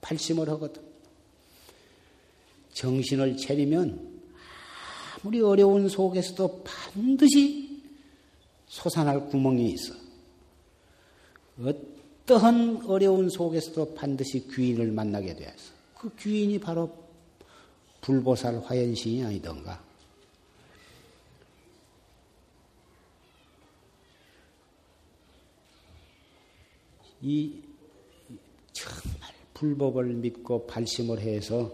발심을 0.00 0.48
하거든. 0.48 0.82
정신을 2.72 3.36
차리면 3.36 4.07
아무리 5.22 5.40
어려운 5.40 5.88
속에서도 5.88 6.62
반드시 6.64 7.82
솟아날 8.66 9.28
구멍이 9.28 9.70
있어. 9.70 9.94
어떠한 11.60 12.84
어려운 12.86 13.28
속에서도 13.28 13.94
반드시 13.94 14.46
귀인을 14.48 14.92
만나게 14.92 15.34
되었어. 15.34 15.72
그 15.96 16.14
귀인이 16.16 16.58
바로 16.60 16.92
불보살 18.00 18.60
화연신이 18.60 19.24
아니던가. 19.24 19.82
이 27.20 27.60
정말 28.72 29.34
불법을 29.54 30.04
믿고 30.04 30.68
발심을 30.68 31.18
해서 31.18 31.72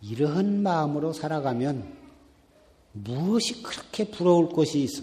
이러한 0.00 0.62
마음으로 0.62 1.12
살아가면 1.12 2.01
무엇이 2.92 3.62
그렇게 3.62 4.04
부러울 4.04 4.48
것이 4.50 4.82
있어? 4.82 5.02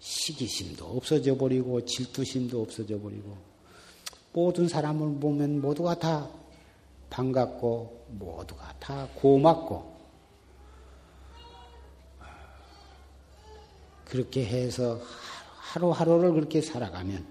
시기심도 0.00 0.86
없어져 0.86 1.36
버리고 1.36 1.84
질투심도 1.84 2.60
없어져 2.60 3.00
버리고 3.00 3.36
모든 4.32 4.68
사람을 4.68 5.20
보면 5.20 5.60
모두가 5.60 5.98
다 5.98 6.28
반갑고 7.10 8.06
모두가 8.18 8.74
다 8.78 9.08
고맙고 9.14 10.00
그렇게 14.06 14.44
해서 14.44 15.00
하루하루를 15.58 16.32
그렇게 16.32 16.60
살아가면 16.60 17.24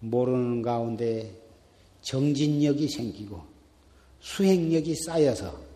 모르는 0.00 0.62
가운데 0.62 1.38
정진력이 2.00 2.88
생기고 2.88 3.42
수행력이 4.20 4.94
쌓여서 4.94 5.71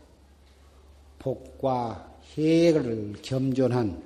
복과 1.26 2.20
해를 2.38 3.14
겸존한 3.20 4.00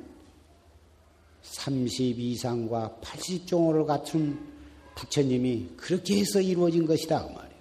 30 1.42 2.18
이상과 2.18 2.96
80종을 3.02 3.84
갖춘 3.84 4.40
부처님이 4.94 5.68
그렇게 5.76 6.20
해서 6.20 6.40
이루어진 6.40 6.86
것이다. 6.86 7.26
그 7.26 7.32
말이에요. 7.32 7.60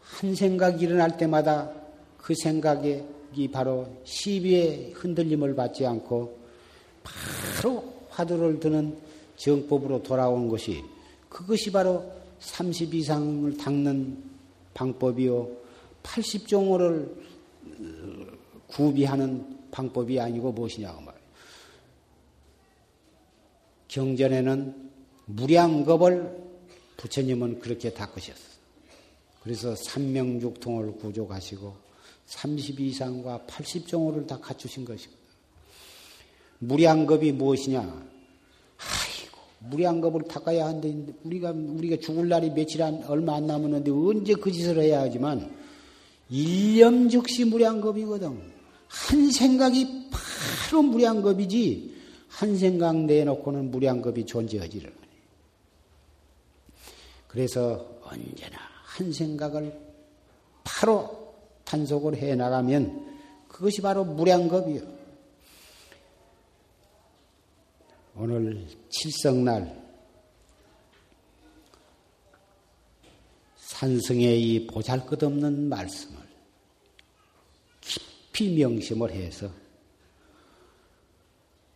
한 0.00 0.34
생각이 0.36 0.84
일어날 0.84 1.16
때마다 1.16 1.72
그 2.18 2.34
생각이 2.36 3.02
바로 3.50 3.88
시비의 4.04 4.92
흔들림을 4.94 5.56
받지 5.56 5.84
않고 5.84 6.38
바로 7.02 7.92
화두를 8.10 8.60
드는 8.60 8.96
정법으로 9.34 10.04
돌아온 10.04 10.48
것이 10.48 10.84
그것이 11.28 11.72
바로 11.72 12.12
30 12.38 12.94
이상을 12.94 13.56
닦는 13.56 14.22
방법이요. 14.72 15.48
80종을 16.04 17.31
구비하는 18.68 19.70
방법이 19.70 20.18
아니고 20.18 20.52
무엇이냐고 20.52 21.00
말이에요. 21.00 21.22
경전에는 23.88 24.90
무량겁을 25.26 26.42
부처님은 26.96 27.60
그렇게 27.60 27.92
닦으셨어요. 27.92 28.52
그래서 29.42 29.74
삼명육통을 29.74 30.92
구족하시고 30.98 31.74
30 32.26 32.80
이상과 32.80 33.44
80종호를 33.46 34.26
다 34.26 34.38
갖추신 34.38 34.84
것입니다. 34.84 35.20
무량겁이 36.60 37.32
무엇이냐? 37.32 37.80
아이고, 37.80 39.38
무량겁을 39.70 40.22
닦아야 40.28 40.66
하는데, 40.66 41.12
우리가, 41.24 41.50
우리가 41.50 41.96
죽을 41.96 42.28
날이 42.28 42.50
며칠 42.50 42.82
안, 42.82 43.02
얼마 43.04 43.36
안 43.36 43.46
남았는데, 43.46 43.90
언제 43.90 44.34
그 44.34 44.50
짓을 44.50 44.80
해야 44.80 45.00
하지만, 45.00 45.61
일념 46.32 47.10
즉시 47.10 47.44
무량겁이거든. 47.44 48.52
한 48.88 49.30
생각이 49.30 50.08
바로 50.10 50.82
무량겁이지, 50.82 51.94
한 52.28 52.56
생각 52.56 52.96
내놓고는 52.96 53.70
무량겁이 53.70 54.24
존재하지를. 54.24 54.94
그래서 57.28 58.00
언제나 58.02 58.58
한 58.84 59.12
생각을 59.12 59.78
바로 60.64 61.34
단속을 61.64 62.16
해 62.16 62.34
나가면 62.34 63.12
그것이 63.48 63.82
바로 63.82 64.02
무량겁이요. 64.04 64.80
오늘 68.16 68.66
칠성날 68.88 69.82
산승의 73.56 74.42
이 74.42 74.66
보잘것없는 74.66 75.68
말씀을 75.68 76.21
깊이 78.42 78.54
명심을 78.56 79.12
해서 79.12 79.48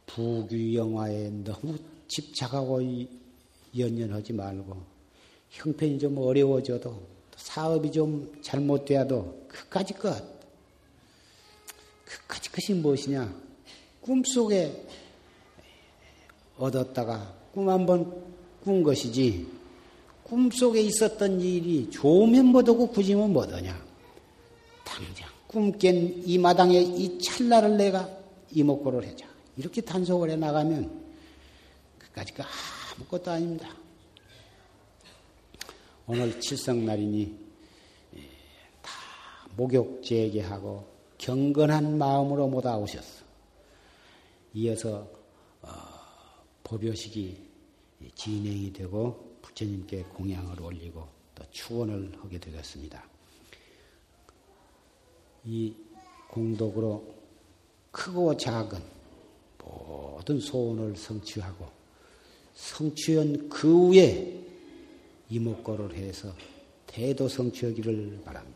부귀영화에 0.07 1.31
너무 1.45 1.79
집착하고 2.09 2.81
연연하지 3.77 4.33
말고 4.33 4.77
형편이 5.51 6.01
좀 6.01 6.19
어려워져도 6.19 7.07
사업이 7.37 7.93
좀 7.93 8.33
잘못되어도 8.43 9.47
그까지 9.47 9.95
것 9.95 10.25
그까지 12.05 12.51
것이 12.51 12.75
무엇이냐? 12.75 13.33
꿈속에 14.01 14.87
얻었다가 16.57 17.33
꿈 17.53 17.69
한 17.69 17.87
번 17.87 18.27
꾼 18.65 18.83
것이지 18.83 19.47
꿈속에 20.25 20.81
있었던 20.81 21.41
일이 21.41 21.89
좋으면 21.91 22.47
뭐하고 22.47 22.89
굳이면 22.89 23.33
뭐하냐? 23.33 23.87
당장 24.85 25.36
꿈 25.57 25.73
깬 25.79 26.23
이 26.27 26.37
마당에 26.37 26.79
이 26.79 27.19
찰나를 27.19 27.79
내가 27.79 28.07
이목구를 28.53 29.05
해자 29.05 29.27
이렇게 29.57 29.81
단속을 29.81 30.29
해 30.29 30.37
나가면 30.37 31.03
그까지가 31.99 32.45
아무것도 32.99 33.31
아닙니다. 33.31 33.75
오늘 36.07 36.39
칠성날이니 36.39 37.39
예, 38.17 38.21
다 38.83 38.93
목욕제게하고 39.57 40.87
경건한 41.17 41.97
마음으로 41.97 42.49
못 42.49 42.67
오셨어. 42.67 43.25
이어서 44.53 45.09
어, 45.63 45.69
법요식이 46.65 47.49
진행이 48.15 48.75
되고 48.75 49.39
부처님께 49.41 50.03
공양을 50.03 50.61
올리고 50.61 51.09
또 51.35 51.45
추원을 51.51 52.13
하게 52.21 52.39
되겠습니다. 52.39 53.16
이 55.47 55.75
공덕으로 56.29 57.15
크고 57.91 58.37
작은 58.37 58.79
모든 59.63 60.41
소원을 60.41 60.97
성취하고 60.97 61.67
성취한 62.55 63.49
그 63.49 63.89
후에 63.89 64.45
이목고를 65.31 65.95
해서 65.95 66.33
대도 66.87 67.29
성취하기를 67.29 68.23
바랍니다. 68.25 68.56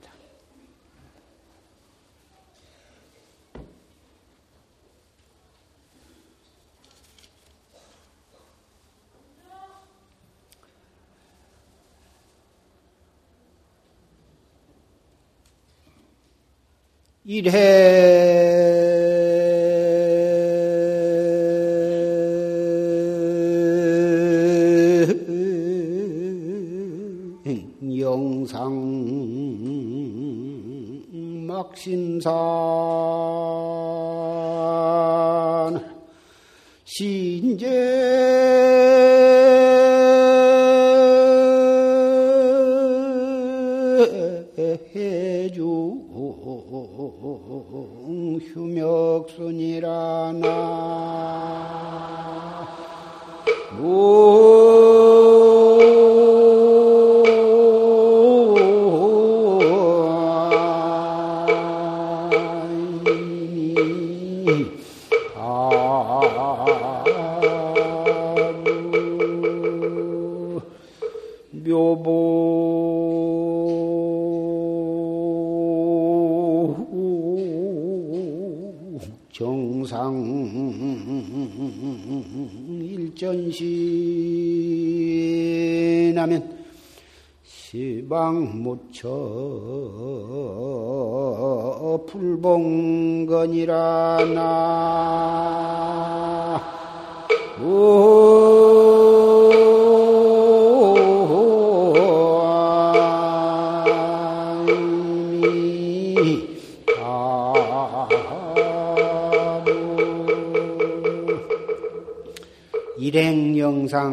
일해. 17.25 18.81
영상 27.99 28.73
막신산 31.47 32.50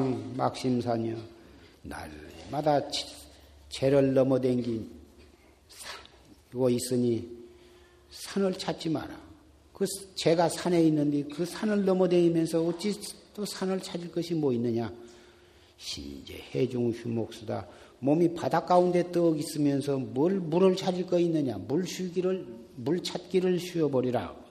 영상 0.08 0.34
막심산이여 0.38 1.18
날마다 1.84 2.82
죄를 3.70 4.14
넘어댕긴 4.14 4.89
산이고 5.68 6.70
있으니 6.70 7.28
산을 8.10 8.58
찾지 8.58 8.89
마라. 8.89 9.20
그 9.74 9.86
죄가 10.16 10.49
산에 10.49 10.82
있는데 10.86 11.24
그 11.24 11.45
산을 11.45 11.86
넘어다니면서 11.86 12.64
어찌 12.64 12.99
또 13.34 13.45
산을 13.45 13.82
찾을 13.82 14.12
것이 14.12 14.34
뭐 14.34 14.53
있느냐? 14.53 14.91
신제 15.78 16.36
해중 16.55 16.91
휴목수다. 16.91 17.68
몸이 17.99 18.34
바닷 18.34 18.66
가운데 18.66 19.12
떡 19.12 19.38
있으면서 19.38 19.97
뭘 19.97 20.39
물을 20.39 20.76
찾을 20.76 21.05
거 21.05 21.20
있느냐? 21.20 21.58
물 21.58 21.86
쉬기를 21.86 22.47
물 22.76 23.03
찾기를 23.03 23.60
쉬어버리라. 23.60 24.47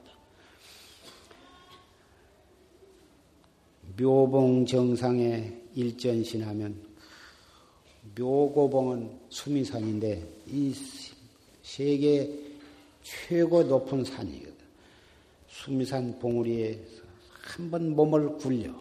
묘봉 3.99 4.65
정상에 4.65 5.53
일전신하면 5.73 6.85
묘고봉은 8.17 9.19
수미산인데 9.29 10.43
이 10.47 10.73
세계 11.63 12.31
최고 13.03 13.63
높은 13.63 14.03
산이거든. 14.03 14.55
수미산 15.47 16.19
봉우리에 16.19 16.79
한 17.29 17.71
번 17.71 17.95
몸을 17.95 18.37
굴려 18.37 18.73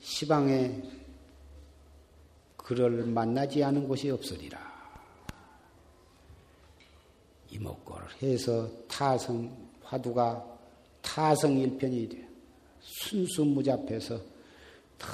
시방에 0.00 0.82
그를 2.56 3.06
만나지 3.06 3.62
않은 3.64 3.86
곳이 3.88 4.10
없으리라. 4.10 4.58
이목고를 7.50 8.06
해서 8.22 8.68
타성 8.86 9.50
화두가 9.82 10.58
타성 11.00 11.56
일편이 11.56 12.08
돼 12.08 12.27
순수무잡해서 12.88 14.20
더 14.98 15.08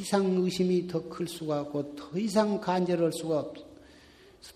이상 0.00 0.24
의심이 0.36 0.86
더 0.86 1.08
클 1.08 1.26
수가 1.28 1.60
없고 1.62 1.94
더 1.96 2.18
이상 2.18 2.60
간절할 2.60 3.12
수가 3.12 3.40
없어. 3.40 3.64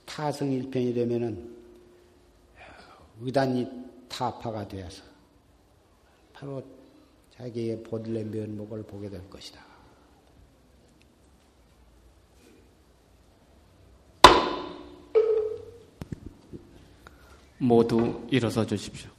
타성일편이 0.06 0.94
되면은 0.94 1.56
의단이 3.20 3.66
타파가 4.08 4.66
되어서 4.68 5.02
바로 6.32 6.62
세계의 7.36 7.82
본래 7.82 8.22
면목을 8.24 8.82
보게 8.84 9.10
될 9.10 9.28
것이다. 9.28 9.60
모두 17.58 18.26
일어서 18.30 18.64
주십시오. 18.64 19.10